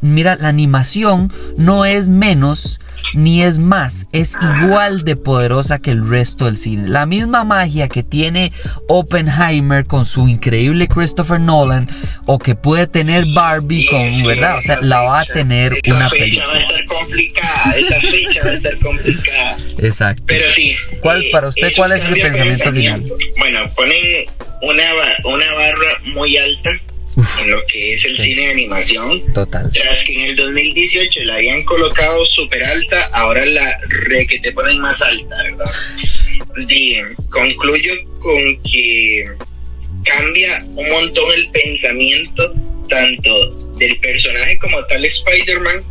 mira, 0.00 0.36
la 0.36 0.48
animación 0.48 1.32
no 1.56 1.84
es 1.84 2.08
menos 2.08 2.80
ni 3.14 3.42
es 3.42 3.58
más, 3.58 4.06
es 4.12 4.36
igual 4.62 5.02
de 5.04 5.16
poderosa 5.16 5.80
que 5.80 5.90
el 5.90 6.08
resto 6.08 6.44
del 6.44 6.56
cine. 6.56 6.88
La 6.88 7.06
misma 7.06 7.44
magia 7.44 7.88
que 7.88 8.02
tiene 8.02 8.52
Oppenheimer 8.88 9.86
con 9.86 10.04
su 10.04 10.28
increíble 10.28 10.86
Christopher 10.86 11.40
Nolan 11.40 11.88
o 12.26 12.38
que 12.38 12.54
puede 12.54 12.86
tener 12.86 13.24
Barbie 13.34 13.86
con, 13.86 14.22
¿verdad? 14.24 14.58
O 14.58 14.62
sea, 14.62 14.78
la 14.80 15.02
va 15.02 15.20
a 15.20 15.26
tener 15.26 15.72
una 15.88 16.08
película. 16.08 16.46
va 16.46 16.54
a 16.54 16.60
estar 16.60 16.84
complicada, 16.86 17.74
esa 17.76 18.00
fecha 18.00 18.40
va 18.44 18.50
a 18.50 18.54
estar 18.54 18.78
complicada. 18.78 19.56
Exacto. 19.78 20.22
Pero 20.26 20.50
sí. 20.50 20.76
¿Cuál, 21.00 21.24
para 21.32 21.48
usted, 21.48 21.72
cuál 21.76 21.92
es 21.92 22.02
su 22.02 22.14
pensamiento 22.14 22.72
final? 22.72 23.04
Bueno, 23.38 23.60
ponen 23.74 24.26
una, 24.62 24.84
una 25.24 25.52
barra 25.54 26.00
muy 26.14 26.36
alta 26.36 26.70
en 27.40 27.50
lo 27.50 27.64
que 27.66 27.94
es 27.94 28.04
el 28.04 28.16
cine 28.16 28.42
de 28.42 28.50
animación. 28.52 29.32
Total. 29.32 29.70
Tras 29.72 30.04
que 30.04 30.14
en 30.14 30.30
el 30.30 30.36
2018 30.36 31.20
la 31.24 31.34
habían 31.34 31.62
colocado 31.64 32.24
súper 32.24 32.64
alta, 32.64 33.08
ahora 33.12 33.44
la 33.46 33.78
re 33.88 34.26
que 34.26 34.38
te 34.38 34.52
ponen 34.52 34.78
más 34.78 35.00
alta, 35.00 35.42
¿verdad? 35.42 35.66
Bien, 36.66 37.14
concluyo 37.30 37.94
con 38.20 38.62
que 38.62 39.30
cambia 40.04 40.58
un 40.74 40.88
montón 40.90 41.32
el 41.34 41.48
pensamiento 41.50 42.52
tanto 42.88 43.54
del 43.78 43.96
personaje 43.98 44.58
como 44.58 44.84
tal 44.86 45.04
Spider-Man, 45.04 45.84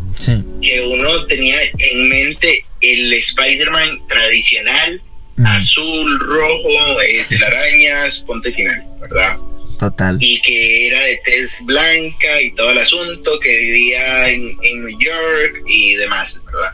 que 0.62 0.82
uno 0.82 1.26
tenía 1.26 1.58
en 1.78 2.10
mente 2.10 2.66
el 2.82 3.14
Spider-Man 3.14 4.08
tradicional, 4.08 5.02
mm. 5.38 5.46
azul, 5.46 6.20
rojo, 6.20 7.02
eh, 7.02 7.24
telarañas, 7.30 8.22
ponte 8.28 8.52
final, 8.52 8.84
¿verdad? 9.00 9.38
Total. 9.80 10.18
Y 10.20 10.42
que 10.42 10.88
era 10.88 11.04
de 11.06 11.22
tez 11.24 11.58
blanca 11.64 12.42
y 12.42 12.52
todo 12.54 12.72
el 12.72 12.80
asunto, 12.80 13.40
que 13.40 13.50
vivía 13.50 14.30
en, 14.30 14.58
New 14.58 15.00
York 15.00 15.64
y 15.66 15.96
demás, 15.96 16.36
¿verdad? 16.46 16.74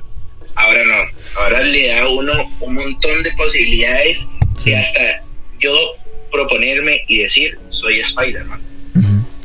Ahora 0.56 0.84
no, 0.86 1.42
ahora 1.42 1.62
le 1.62 1.88
da 1.88 2.02
a 2.02 2.10
uno 2.10 2.52
un 2.62 2.74
montón 2.74 3.22
de 3.22 3.32
posibilidades 3.32 4.26
y 4.66 4.74
hasta 4.74 5.24
yo 5.60 5.74
proponerme 6.32 7.04
y 7.08 7.20
decir, 7.20 7.60
soy 7.68 8.00
Spider-Man. 8.00 8.62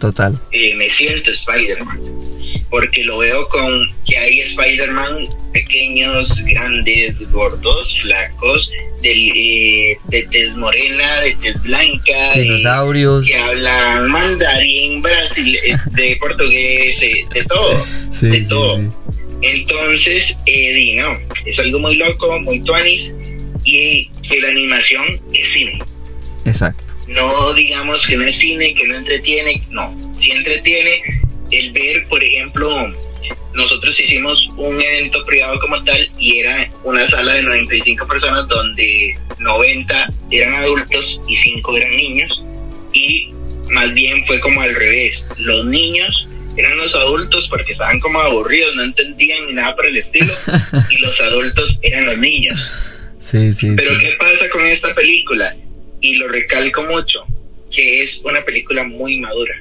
Total. 0.00 0.40
Eh, 0.52 0.74
me 0.76 0.88
siento 0.88 1.30
Spider-Man 1.30 2.19
porque 2.68 3.04
lo 3.04 3.18
veo 3.18 3.46
con 3.48 3.88
que 4.06 4.16
hay 4.16 4.40
Spider-Man 4.40 5.26
pequeños, 5.52 6.32
grandes, 6.44 7.18
gordos, 7.30 7.94
flacos, 8.02 8.70
de, 9.02 9.12
eh, 9.12 9.98
de 10.08 10.22
tez 10.24 10.54
morena, 10.56 11.20
de 11.20 11.34
tez 11.36 11.62
blanca, 11.62 12.34
dinosaurios, 12.34 13.26
que 13.26 13.36
hablan 13.36 14.10
mandarín, 14.10 15.02
brasil, 15.02 15.58
eh, 15.64 15.76
de 15.92 16.16
portugués, 16.20 16.96
eh, 17.00 17.24
de 17.32 17.44
todo, 17.44 17.78
de 18.20 18.46
todo. 18.46 18.80
Entonces, 19.42 20.36
eh, 20.46 20.94
no, 20.96 21.18
es 21.46 21.58
algo 21.58 21.78
muy 21.78 21.96
loco, 21.96 22.38
muy 22.40 22.62
tuanis, 22.62 23.10
y 23.64 24.08
que 24.28 24.40
la 24.40 24.48
animación 24.48 25.20
es 25.32 25.48
cine. 25.48 25.78
Exacto. 26.44 26.84
No 27.08 27.52
digamos 27.54 28.06
que 28.06 28.16
no 28.16 28.24
es 28.24 28.36
cine, 28.36 28.72
que 28.74 28.86
no 28.86 28.96
entretiene, 28.96 29.62
no, 29.70 29.96
sí 30.12 30.30
entretiene, 30.30 31.02
el 31.50 31.72
ver, 31.72 32.06
por 32.08 32.22
ejemplo, 32.22 32.94
nosotros 33.54 33.98
hicimos 33.98 34.48
un 34.56 34.80
evento 34.80 35.22
privado 35.24 35.58
como 35.58 35.82
tal 35.84 36.08
y 36.18 36.38
era 36.38 36.70
una 36.84 37.06
sala 37.08 37.34
de 37.34 37.42
95 37.42 38.06
personas 38.06 38.46
donde 38.48 39.18
90 39.38 40.08
eran 40.30 40.54
adultos 40.54 41.20
y 41.26 41.36
5 41.36 41.76
eran 41.76 41.96
niños 41.96 42.42
y 42.92 43.30
más 43.70 43.92
bien 43.94 44.24
fue 44.26 44.40
como 44.40 44.60
al 44.62 44.74
revés, 44.74 45.24
los 45.38 45.64
niños 45.64 46.26
eran 46.56 46.76
los 46.76 46.94
adultos 46.94 47.46
porque 47.48 47.72
estaban 47.72 48.00
como 48.00 48.20
aburridos, 48.20 48.74
no 48.74 48.82
entendían 48.82 49.46
ni 49.46 49.54
nada 49.54 49.74
por 49.74 49.86
el 49.86 49.96
estilo 49.96 50.32
y 50.90 50.98
los 50.98 51.18
adultos 51.20 51.78
eran 51.82 52.06
los 52.06 52.18
niños. 52.18 53.00
Sí, 53.18 53.52
sí. 53.52 53.72
Pero 53.76 53.98
¿qué 53.98 54.12
pasa 54.18 54.48
con 54.50 54.66
esta 54.66 54.94
película? 54.94 55.54
Y 56.00 56.16
lo 56.16 56.28
recalco 56.28 56.84
mucho, 56.86 57.24
que 57.70 58.02
es 58.02 58.20
una 58.24 58.42
película 58.42 58.82
muy 58.84 59.18
madura. 59.18 59.54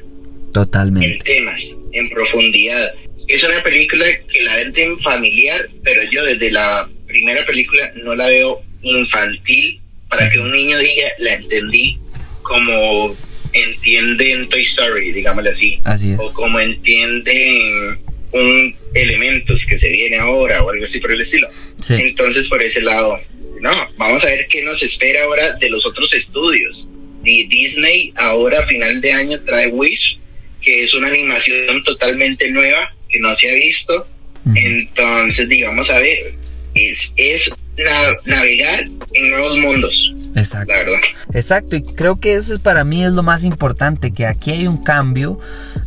Totalmente. 0.54 1.08
En 1.08 1.20
temas, 1.20 1.62
en 1.92 2.10
profundidad. 2.10 2.94
Es 3.28 3.44
una 3.44 3.62
película 3.62 4.06
que 4.32 4.42
la 4.44 4.56
ven 4.58 5.00
familiar, 5.00 5.70
pero 5.84 6.02
yo 6.12 6.24
desde 6.26 6.52
la 6.52 6.90
primera 7.08 7.46
película 7.46 7.92
no 7.96 8.16
la 8.16 8.28
veo 8.28 8.62
infantil 8.82 9.80
para 10.10 10.30
que 10.30 10.40
un 10.40 10.52
niño 10.52 10.80
diga, 10.80 11.08
la 11.20 11.34
entendí 11.36 11.98
como 12.42 13.16
entienden 13.54 14.48
Toy 14.50 14.62
Story, 14.62 15.12
digámoslo 15.12 15.52
así. 15.52 15.80
Así 15.86 16.12
es. 16.12 16.20
O 16.20 16.34
como 16.34 16.60
entienden 16.60 18.00
un 18.32 18.76
elementos 18.94 19.64
que 19.68 19.78
se 19.78 19.90
viene 19.90 20.18
ahora 20.18 20.64
o 20.64 20.70
algo 20.70 20.86
así 20.86 21.00
por 21.00 21.12
el 21.12 21.22
estilo. 21.22 21.48
Sí. 21.78 21.96
Entonces, 22.00 22.48
por 22.48 22.62
ese 22.62 22.82
lado, 22.82 23.20
no, 23.62 23.72
vamos 23.98 24.22
a 24.24 24.28
ver 24.28 24.48
qué 24.50 24.64
nos 24.64 24.82
espera 24.82 25.24
ahora 25.24 25.54
de 25.54 25.70
los 25.70 25.86
otros 25.86 26.12
estudios. 26.14 26.86
Disney 27.24 28.12
ahora 28.16 28.62
a 28.62 28.66
final 28.66 29.02
de 29.02 29.12
año 29.12 29.40
trae 29.46 29.68
Wish 29.68 30.19
que 30.62 30.84
es 30.84 30.94
una 30.94 31.08
animación 31.08 31.82
totalmente 31.84 32.50
nueva 32.50 32.94
que 33.10 33.20
no 33.20 33.34
se 33.36 33.50
ha 33.50 33.54
visto. 33.54 34.08
Entonces, 34.56 35.48
digamos, 35.48 35.88
a 35.90 35.98
ver, 35.98 36.34
es, 36.74 37.12
es 37.16 37.52
navegar 38.26 38.88
en 39.14 39.30
nuevos 39.30 39.58
mundos. 39.58 40.14
Exacto. 40.36 40.74
Exacto, 41.34 41.76
y 41.76 41.84
creo 41.84 42.20
que 42.20 42.34
eso 42.34 42.54
es 42.54 42.60
para 42.60 42.84
mí 42.84 43.04
es 43.04 43.12
lo 43.12 43.24
más 43.24 43.44
importante, 43.44 44.12
que 44.14 44.26
aquí 44.26 44.52
hay 44.52 44.68
un 44.68 44.84
cambio 44.84 45.40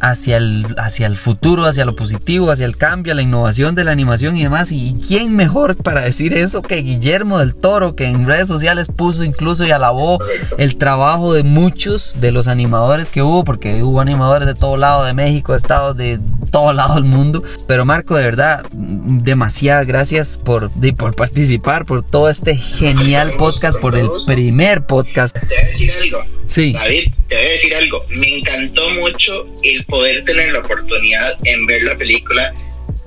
hacia 0.02 0.36
el, 0.36 0.66
hacia 0.78 1.06
el 1.06 1.16
futuro, 1.16 1.64
hacia 1.64 1.84
lo 1.84 1.94
positivo, 1.94 2.50
hacia 2.50 2.66
el 2.66 2.76
cambio, 2.76 3.14
la 3.14 3.22
innovación 3.22 3.76
de 3.76 3.84
la 3.84 3.92
animación 3.92 4.36
y 4.36 4.42
demás. 4.42 4.72
Y 4.72 4.96
quién 5.06 5.34
mejor 5.34 5.76
para 5.76 6.00
decir 6.00 6.34
eso 6.34 6.60
que 6.60 6.82
Guillermo 6.82 7.38
del 7.38 7.54
Toro, 7.54 7.94
que 7.94 8.06
en 8.06 8.26
redes 8.26 8.48
sociales 8.48 8.88
puso 8.88 9.22
incluso 9.22 9.64
y 9.64 9.70
alabó 9.70 10.18
el 10.58 10.76
trabajo 10.76 11.32
de 11.32 11.44
muchos 11.44 12.16
de 12.20 12.32
los 12.32 12.48
animadores 12.48 13.12
que 13.12 13.22
hubo, 13.22 13.44
porque 13.44 13.84
hubo 13.84 14.00
animadores 14.00 14.46
de 14.46 14.56
todo 14.56 14.76
lado 14.76 15.04
de 15.04 15.14
México, 15.14 15.52
de 15.52 15.58
Estados, 15.58 15.96
de 15.96 16.18
todo 16.50 16.72
lado 16.72 16.96
del 16.96 17.04
mundo. 17.04 17.44
Pero 17.68 17.84
Marco, 17.84 18.16
de 18.16 18.24
verdad, 18.24 18.64
demasiadas 18.72 19.86
gracias 19.86 20.36
por, 20.36 20.72
por 20.96 21.14
participar, 21.14 21.86
por 21.86 22.02
todo 22.02 22.28
este 22.28 22.56
genial 22.56 23.34
podcast, 23.38 23.78
por 23.78 23.96
el 23.96 24.08
primer 24.26 24.84
podcast. 24.84 25.38
Te 25.38 25.46
voy 25.46 25.56
a 25.56 25.66
decir 25.68 25.92
algo. 25.92 26.41
Sí. 26.52 26.72
David, 26.72 27.08
te 27.28 27.36
voy 27.36 27.44
a 27.46 27.48
decir 27.48 27.74
algo. 27.74 28.04
Me 28.10 28.38
encantó 28.38 28.90
mucho 28.90 29.46
el 29.62 29.82
poder 29.86 30.22
tener 30.26 30.52
la 30.52 30.58
oportunidad 30.58 31.32
en 31.44 31.64
ver 31.64 31.82
la 31.82 31.96
película 31.96 32.52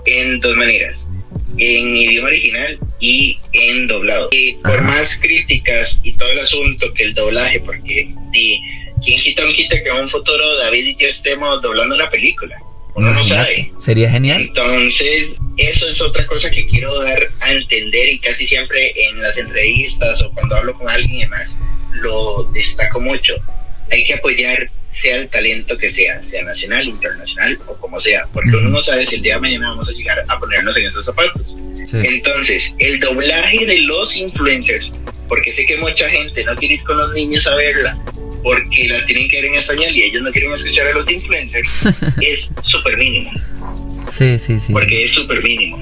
en 0.06 0.40
dos 0.40 0.58
maneras. 0.58 1.06
En 1.56 1.96
idioma 1.96 2.30
original 2.30 2.80
y 3.00 3.38
en 3.54 3.86
doblado. 3.86 4.30
Y 4.32 4.54
por 4.54 4.82
más 4.82 5.16
críticas 5.22 6.00
y 6.02 6.14
todo 6.14 6.28
el 6.32 6.40
asunto 6.40 6.92
que 6.96 7.04
el 7.04 7.14
doblaje, 7.14 7.60
porque 7.60 8.10
si 8.34 8.60
quien 9.04 9.22
quita 9.22 9.46
un 9.46 9.54
quita 9.54 9.84
que 9.84 9.90
en 9.90 9.98
un 9.98 10.10
futuro 10.10 10.58
David 10.64 10.88
y 10.88 10.96
yo 10.96 11.08
estemos 11.08 11.62
doblando 11.62 11.94
una 11.94 12.10
película. 12.10 12.58
Uno 12.96 13.14
no 13.14 13.28
sabe. 13.28 13.72
Sería 13.78 14.10
genial. 14.10 14.42
Entonces, 14.42 15.34
eso 15.58 15.88
es 15.88 16.02
otra 16.02 16.26
cosa 16.26 16.50
que 16.50 16.66
quiero 16.66 17.00
dar 17.02 17.30
a 17.42 17.52
entender 17.52 18.14
y 18.14 18.20
casi 18.20 18.48
siempre 18.48 18.92
en 18.96 19.22
las 19.22 19.38
entrevistas 19.38 20.20
o 20.24 20.32
cuando 20.32 20.56
hablo 20.56 20.74
con 20.74 20.90
alguien 20.90 21.18
y 21.18 21.22
demás, 21.22 21.54
lo 22.02 22.44
destaco 22.52 23.00
mucho. 23.00 23.34
Hay 23.92 24.04
que 24.04 24.16
apoyar 24.16 24.70
sea 25.02 25.18
el 25.18 25.30
talento 25.30 25.78
que 25.78 25.90
sea, 25.90 26.22
sea 26.24 26.44
nacional, 26.44 26.88
internacional 26.88 27.60
o 27.68 27.76
como 27.76 28.00
sea, 28.00 28.24
porque 28.32 28.50
uno 28.50 28.70
no 28.70 28.82
sabe 28.82 29.06
si 29.06 29.16
el 29.16 29.22
día 29.22 29.36
de 29.36 29.42
mañana 29.42 29.70
vamos 29.70 29.88
a 29.90 29.92
llegar 29.92 30.24
a 30.28 30.40
ponernos 30.40 30.76
en 30.78 30.86
esos 30.86 31.06
zapatos. 31.06 31.56
Entonces, 31.94 32.72
el 32.80 33.00
doblaje 33.00 33.66
de 33.66 33.82
los 33.82 34.16
influencers, 34.16 34.92
porque 35.28 35.52
sé 35.52 35.66
que 35.66 35.78
mucha 35.78 36.10
gente 36.10 36.44
no 36.44 36.56
quiere 36.56 36.76
ir 36.76 36.84
con 36.84 36.98
los 36.98 37.14
niños 37.14 37.46
a 37.46 37.56
verla, 37.56 37.98
porque 38.42 38.88
la 38.88 39.06
tienen 39.06 39.28
que 39.28 39.42
ver 39.42 39.46
en 39.46 39.56
español 39.56 39.96
y 39.96 40.04
ellos 40.04 40.22
no 40.22 40.32
quieren 40.32 40.54
escuchar 40.54 40.88
a 40.88 40.94
los 40.94 41.10
influencers, 41.10 41.86
es 42.22 42.48
súper 42.64 42.98
mínimo. 42.98 43.32
Sí, 44.10 44.40
sí, 44.40 44.60
sí. 44.60 44.72
Porque 44.72 45.06
es 45.06 45.12
súper 45.12 45.44
mínimo. 45.44 45.78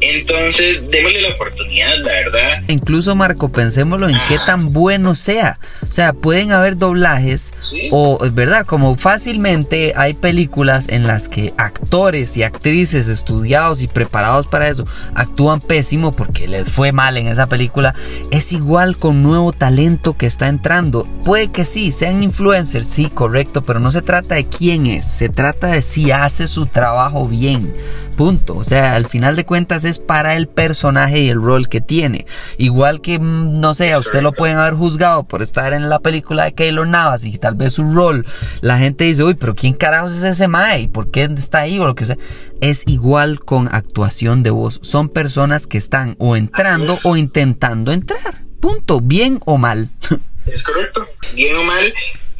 Entonces, 0.00 0.78
démosle 0.90 1.20
la 1.22 1.28
oportunidad, 1.34 1.96
la 1.98 2.12
verdad. 2.12 2.51
Incluso, 2.72 3.14
Marco, 3.16 3.50
pensémoslo 3.50 4.08
en 4.08 4.16
qué 4.28 4.38
tan 4.46 4.72
bueno 4.72 5.14
sea. 5.14 5.58
O 5.82 5.92
sea, 5.92 6.12
pueden 6.12 6.52
haber 6.52 6.76
doblajes 6.78 7.52
o, 7.90 8.18
¿verdad? 8.32 8.64
Como 8.64 8.96
fácilmente 8.96 9.92
hay 9.96 10.14
películas 10.14 10.88
en 10.88 11.06
las 11.06 11.28
que 11.28 11.52
actores 11.56 12.36
y 12.36 12.42
actrices 12.42 13.08
estudiados 13.08 13.82
y 13.82 13.88
preparados 13.88 14.46
para 14.46 14.68
eso 14.68 14.86
actúan 15.14 15.60
pésimo 15.60 16.12
porque 16.12 16.48
les 16.48 16.68
fue 16.68 16.92
mal 16.92 17.16
en 17.16 17.26
esa 17.26 17.46
película. 17.46 17.94
Es 18.30 18.52
igual 18.52 18.96
con 18.96 19.22
nuevo 19.22 19.52
talento 19.52 20.16
que 20.16 20.26
está 20.26 20.48
entrando. 20.48 21.06
Puede 21.24 21.50
que 21.50 21.64
sí, 21.64 21.92
sean 21.92 22.22
influencers, 22.22 22.86
sí, 22.86 23.10
correcto, 23.12 23.62
pero 23.62 23.80
no 23.80 23.90
se 23.90 24.02
trata 24.02 24.36
de 24.36 24.46
quién 24.46 24.86
es, 24.86 25.06
se 25.06 25.28
trata 25.28 25.68
de 25.68 25.82
si 25.82 26.10
hace 26.10 26.46
su 26.46 26.66
trabajo 26.66 27.26
bien. 27.26 27.74
Punto. 28.16 28.56
O 28.56 28.64
sea, 28.64 28.94
al 28.94 29.06
final 29.06 29.36
de 29.36 29.46
cuentas 29.46 29.82
actuaciones 29.82 29.98
para 29.98 30.34
el 30.34 30.48
personaje 30.48 31.22
y 31.22 31.28
el 31.28 31.40
rol 31.40 31.68
que 31.68 31.80
tiene. 31.80 32.26
Igual 32.62 33.00
que, 33.00 33.18
mm, 33.18 33.58
no 33.58 33.74
sé, 33.74 33.92
a 33.92 33.98
usted 33.98 34.22
lo 34.22 34.30
pueden 34.30 34.56
haber 34.56 34.74
juzgado 34.74 35.24
por 35.24 35.42
estar 35.42 35.72
en 35.72 35.88
la 35.88 35.98
película 35.98 36.44
de 36.44 36.54
Keylor 36.54 36.86
Navas 36.86 37.24
y 37.24 37.36
tal 37.36 37.56
vez 37.56 37.72
su 37.72 37.92
rol, 37.92 38.24
la 38.60 38.78
gente 38.78 39.02
dice, 39.02 39.24
uy, 39.24 39.34
pero 39.34 39.56
¿quién 39.56 39.74
carajos 39.74 40.12
es 40.12 40.22
ese 40.22 40.46
Mae? 40.46 40.86
¿Por 40.86 41.10
qué 41.10 41.28
está 41.36 41.62
ahí? 41.62 41.80
O 41.80 41.86
lo 41.86 41.96
que 41.96 42.04
sea. 42.04 42.16
Es 42.60 42.84
igual 42.86 43.40
con 43.40 43.66
actuación 43.74 44.44
de 44.44 44.50
voz. 44.50 44.78
Son 44.80 45.08
personas 45.08 45.66
que 45.66 45.76
están 45.76 46.14
o 46.20 46.36
entrando 46.36 47.00
o 47.02 47.16
intentando 47.16 47.90
entrar. 47.90 48.44
Punto, 48.60 49.00
bien 49.00 49.40
o 49.44 49.58
mal. 49.58 49.90
Es 50.46 50.62
correcto. 50.62 51.04
Bien 51.34 51.56
o 51.56 51.64
mal, 51.64 51.92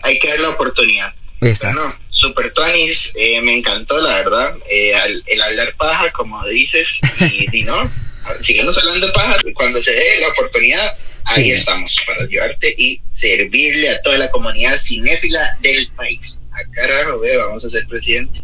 hay 0.05 0.21
que 0.21 0.29
dar 0.29 0.39
la 0.39 0.51
oportunidad. 0.51 1.13
Exacto. 1.41 1.89
Super 2.07 2.53
Tuanis, 2.53 3.11
eh, 3.17 3.43
me 3.43 3.57
encantó, 3.57 4.01
la 4.01 4.15
verdad. 4.15 4.55
Eh, 4.71 4.93
el 5.27 5.43
hablar 5.43 5.75
paja, 5.77 6.13
como 6.13 6.45
dices, 6.47 7.01
y, 7.21 7.59
y 7.59 7.65
no, 7.65 7.91
sigamos 8.43 8.77
hablando 8.79 9.11
paja. 9.13 9.37
Cuando 9.55 9.83
se 9.83 9.91
dé 9.91 10.21
la 10.21 10.29
oportunidad, 10.29 10.91
ahí 11.25 11.53
estamos 11.53 11.95
para 12.07 12.25
ayudarte 12.25 12.75
y 12.77 13.01
servirle 13.09 13.91
a 13.91 14.01
toda 14.01 14.19
la 14.19 14.31
comunidad 14.31 14.79
cinéfila 14.79 15.57
del 15.61 15.89
país 15.97 16.39
carajo, 16.71 17.21
vamos 17.47 17.65
a 17.65 17.71
ser 17.71 17.87
presidente. 17.87 18.41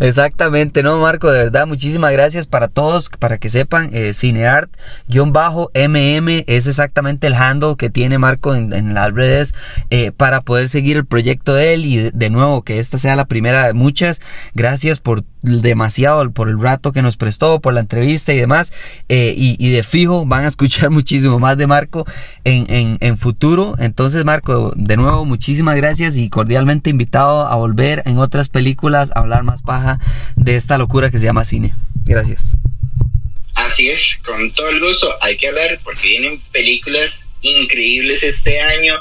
Exactamente, 0.00 0.82
no, 0.82 0.98
Marco, 0.98 1.30
de 1.30 1.38
verdad, 1.38 1.66
muchísimas 1.66 2.12
gracias 2.12 2.46
para 2.46 2.68
todos, 2.68 3.10
para 3.18 3.38
que 3.38 3.50
sepan, 3.50 3.90
eh, 3.92 4.12
Cineart-MM 4.14 4.84
es 6.46 6.66
exactamente 6.66 7.26
el 7.26 7.34
handle 7.34 7.74
que 7.76 7.90
tiene 7.90 8.18
Marco 8.18 8.54
en, 8.54 8.94
las 8.94 9.12
redes 9.12 9.54
eh, 9.90 10.12
para 10.12 10.40
poder 10.42 10.68
seguir 10.68 10.96
el 10.96 11.06
proyecto 11.06 11.54
de 11.54 11.74
él 11.74 11.84
y 11.84 12.10
de, 12.10 12.30
nuevo 12.30 12.62
que 12.62 12.78
esta 12.78 12.96
sea 12.98 13.16
la 13.16 13.26
primera 13.26 13.66
de 13.66 13.72
muchas. 13.74 14.20
Gracias 14.54 14.98
por 14.98 15.22
demasiado, 15.42 16.30
por 16.30 16.48
el 16.48 16.60
rato 16.60 16.92
que 16.92 17.02
nos 17.02 17.16
prestó, 17.16 17.60
por 17.60 17.74
la 17.74 17.80
entrevista 17.80 18.32
y 18.32 18.38
demás. 18.38 18.72
Eh, 19.08 19.34
y, 19.36 19.70
de 19.70 19.82
fijo 19.82 20.24
van 20.26 20.44
a 20.44 20.48
escuchar 20.52 20.90
muchísimo 20.90 21.38
más 21.38 21.56
de 21.56 21.66
Marco 21.66 22.06
en, 22.44 22.72
en, 22.72 22.98
en 23.00 23.18
futuro. 23.18 23.74
Entonces, 23.78 24.24
Marco, 24.24 24.72
de 24.76 24.96
nuevo, 24.96 25.24
muchísimas 25.24 25.76
gracias 25.76 26.16
y 26.16 26.28
cordialmente 26.28 26.90
invitado 26.90 27.46
a 27.46 27.54
volver 27.56 28.02
en 28.06 28.18
otras 28.18 28.48
películas 28.48 29.10
a 29.14 29.20
hablar 29.20 29.42
más 29.42 29.62
paja 29.62 29.98
de 30.36 30.56
esta 30.56 30.78
locura 30.78 31.10
que 31.10 31.18
se 31.18 31.26
llama 31.26 31.44
cine. 31.44 31.74
Gracias. 32.04 32.56
Así 33.54 33.88
es, 33.90 34.18
con 34.24 34.52
todo 34.52 34.70
el 34.70 34.80
gusto. 34.80 35.14
Hay 35.20 35.36
que 35.36 35.48
hablar 35.48 35.80
porque 35.84 36.08
vienen 36.08 36.42
películas 36.52 37.20
increíbles 37.42 38.22
este 38.22 38.60
año. 38.60 38.94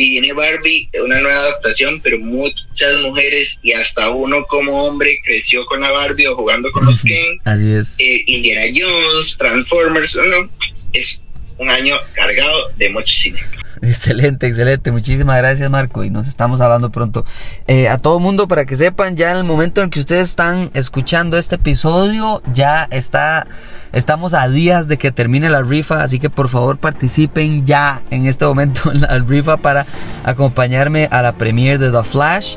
Y 0.00 0.12
viene 0.12 0.32
Barbie, 0.32 0.88
una 1.04 1.20
nueva 1.20 1.40
adaptación, 1.40 2.00
pero 2.00 2.18
muchas 2.18 2.96
mujeres 3.02 3.58
y 3.60 3.72
hasta 3.72 4.08
uno 4.08 4.46
como 4.46 4.86
hombre 4.86 5.18
creció 5.22 5.66
con 5.66 5.82
la 5.82 5.90
Barbie 5.90 6.26
o 6.26 6.36
jugando 6.36 6.72
con 6.72 6.86
los 6.86 7.02
Ken. 7.02 7.38
Así 7.44 7.70
es. 7.70 8.00
Eh, 8.00 8.24
Indiana 8.26 8.62
Jones, 8.74 9.36
Transformers, 9.36 10.14
no, 10.14 10.48
es 10.94 11.20
un 11.58 11.68
año 11.68 11.96
cargado 12.14 12.70
de 12.78 12.88
mucho 12.88 13.12
cine. 13.12 13.40
Excelente, 13.82 14.46
excelente. 14.46 14.92
Muchísimas 14.92 15.38
gracias, 15.38 15.70
Marco. 15.70 16.04
Y 16.04 16.10
nos 16.10 16.28
estamos 16.28 16.60
hablando 16.60 16.90
pronto. 16.90 17.24
Eh, 17.66 17.88
a 17.88 17.96
todo 17.96 18.20
mundo, 18.20 18.46
para 18.46 18.66
que 18.66 18.76
sepan, 18.76 19.16
ya 19.16 19.32
en 19.32 19.38
el 19.38 19.44
momento 19.44 19.80
en 19.80 19.88
que 19.88 20.00
ustedes 20.00 20.28
están 20.28 20.70
escuchando 20.74 21.38
este 21.38 21.54
episodio, 21.54 22.42
ya 22.52 22.86
está. 22.90 23.46
Estamos 23.92 24.34
a 24.34 24.48
días 24.48 24.86
de 24.86 24.98
que 24.98 25.10
termine 25.10 25.48
la 25.48 25.62
rifa, 25.62 26.02
así 26.02 26.20
que 26.20 26.30
por 26.30 26.48
favor 26.48 26.78
participen 26.78 27.66
ya 27.66 28.02
en 28.10 28.26
este 28.26 28.44
momento 28.44 28.92
en 28.92 29.00
la 29.00 29.18
rifa 29.18 29.56
para 29.56 29.84
acompañarme 30.24 31.08
a 31.10 31.22
la 31.22 31.32
premiere 31.32 31.78
de 31.78 31.90
The 31.90 32.04
Flash. 32.04 32.56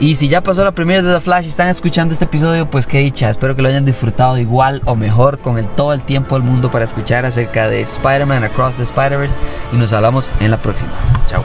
Y 0.00 0.16
si 0.16 0.28
ya 0.28 0.42
pasó 0.42 0.64
la 0.64 0.72
primera 0.72 1.02
de 1.02 1.14
The 1.14 1.20
Flash 1.20 1.44
y 1.44 1.48
están 1.48 1.68
escuchando 1.68 2.12
este 2.12 2.24
episodio, 2.24 2.68
pues 2.68 2.86
qué 2.86 2.98
dicha. 2.98 3.30
Espero 3.30 3.54
que 3.54 3.62
lo 3.62 3.68
hayan 3.68 3.84
disfrutado 3.84 4.38
igual 4.38 4.82
o 4.84 4.96
mejor 4.96 5.38
con 5.38 5.58
el, 5.58 5.66
todo 5.68 5.92
el 5.92 6.02
tiempo 6.02 6.34
del 6.34 6.44
mundo 6.44 6.70
para 6.70 6.84
escuchar 6.84 7.24
acerca 7.24 7.68
de 7.68 7.80
Spider-Man 7.80 8.44
Across 8.44 8.76
the 8.76 8.82
Spider-Verse. 8.82 9.36
Y 9.72 9.76
nos 9.76 9.92
hablamos 9.92 10.32
en 10.40 10.50
la 10.50 10.60
próxima. 10.60 10.92
Chao. 11.26 11.44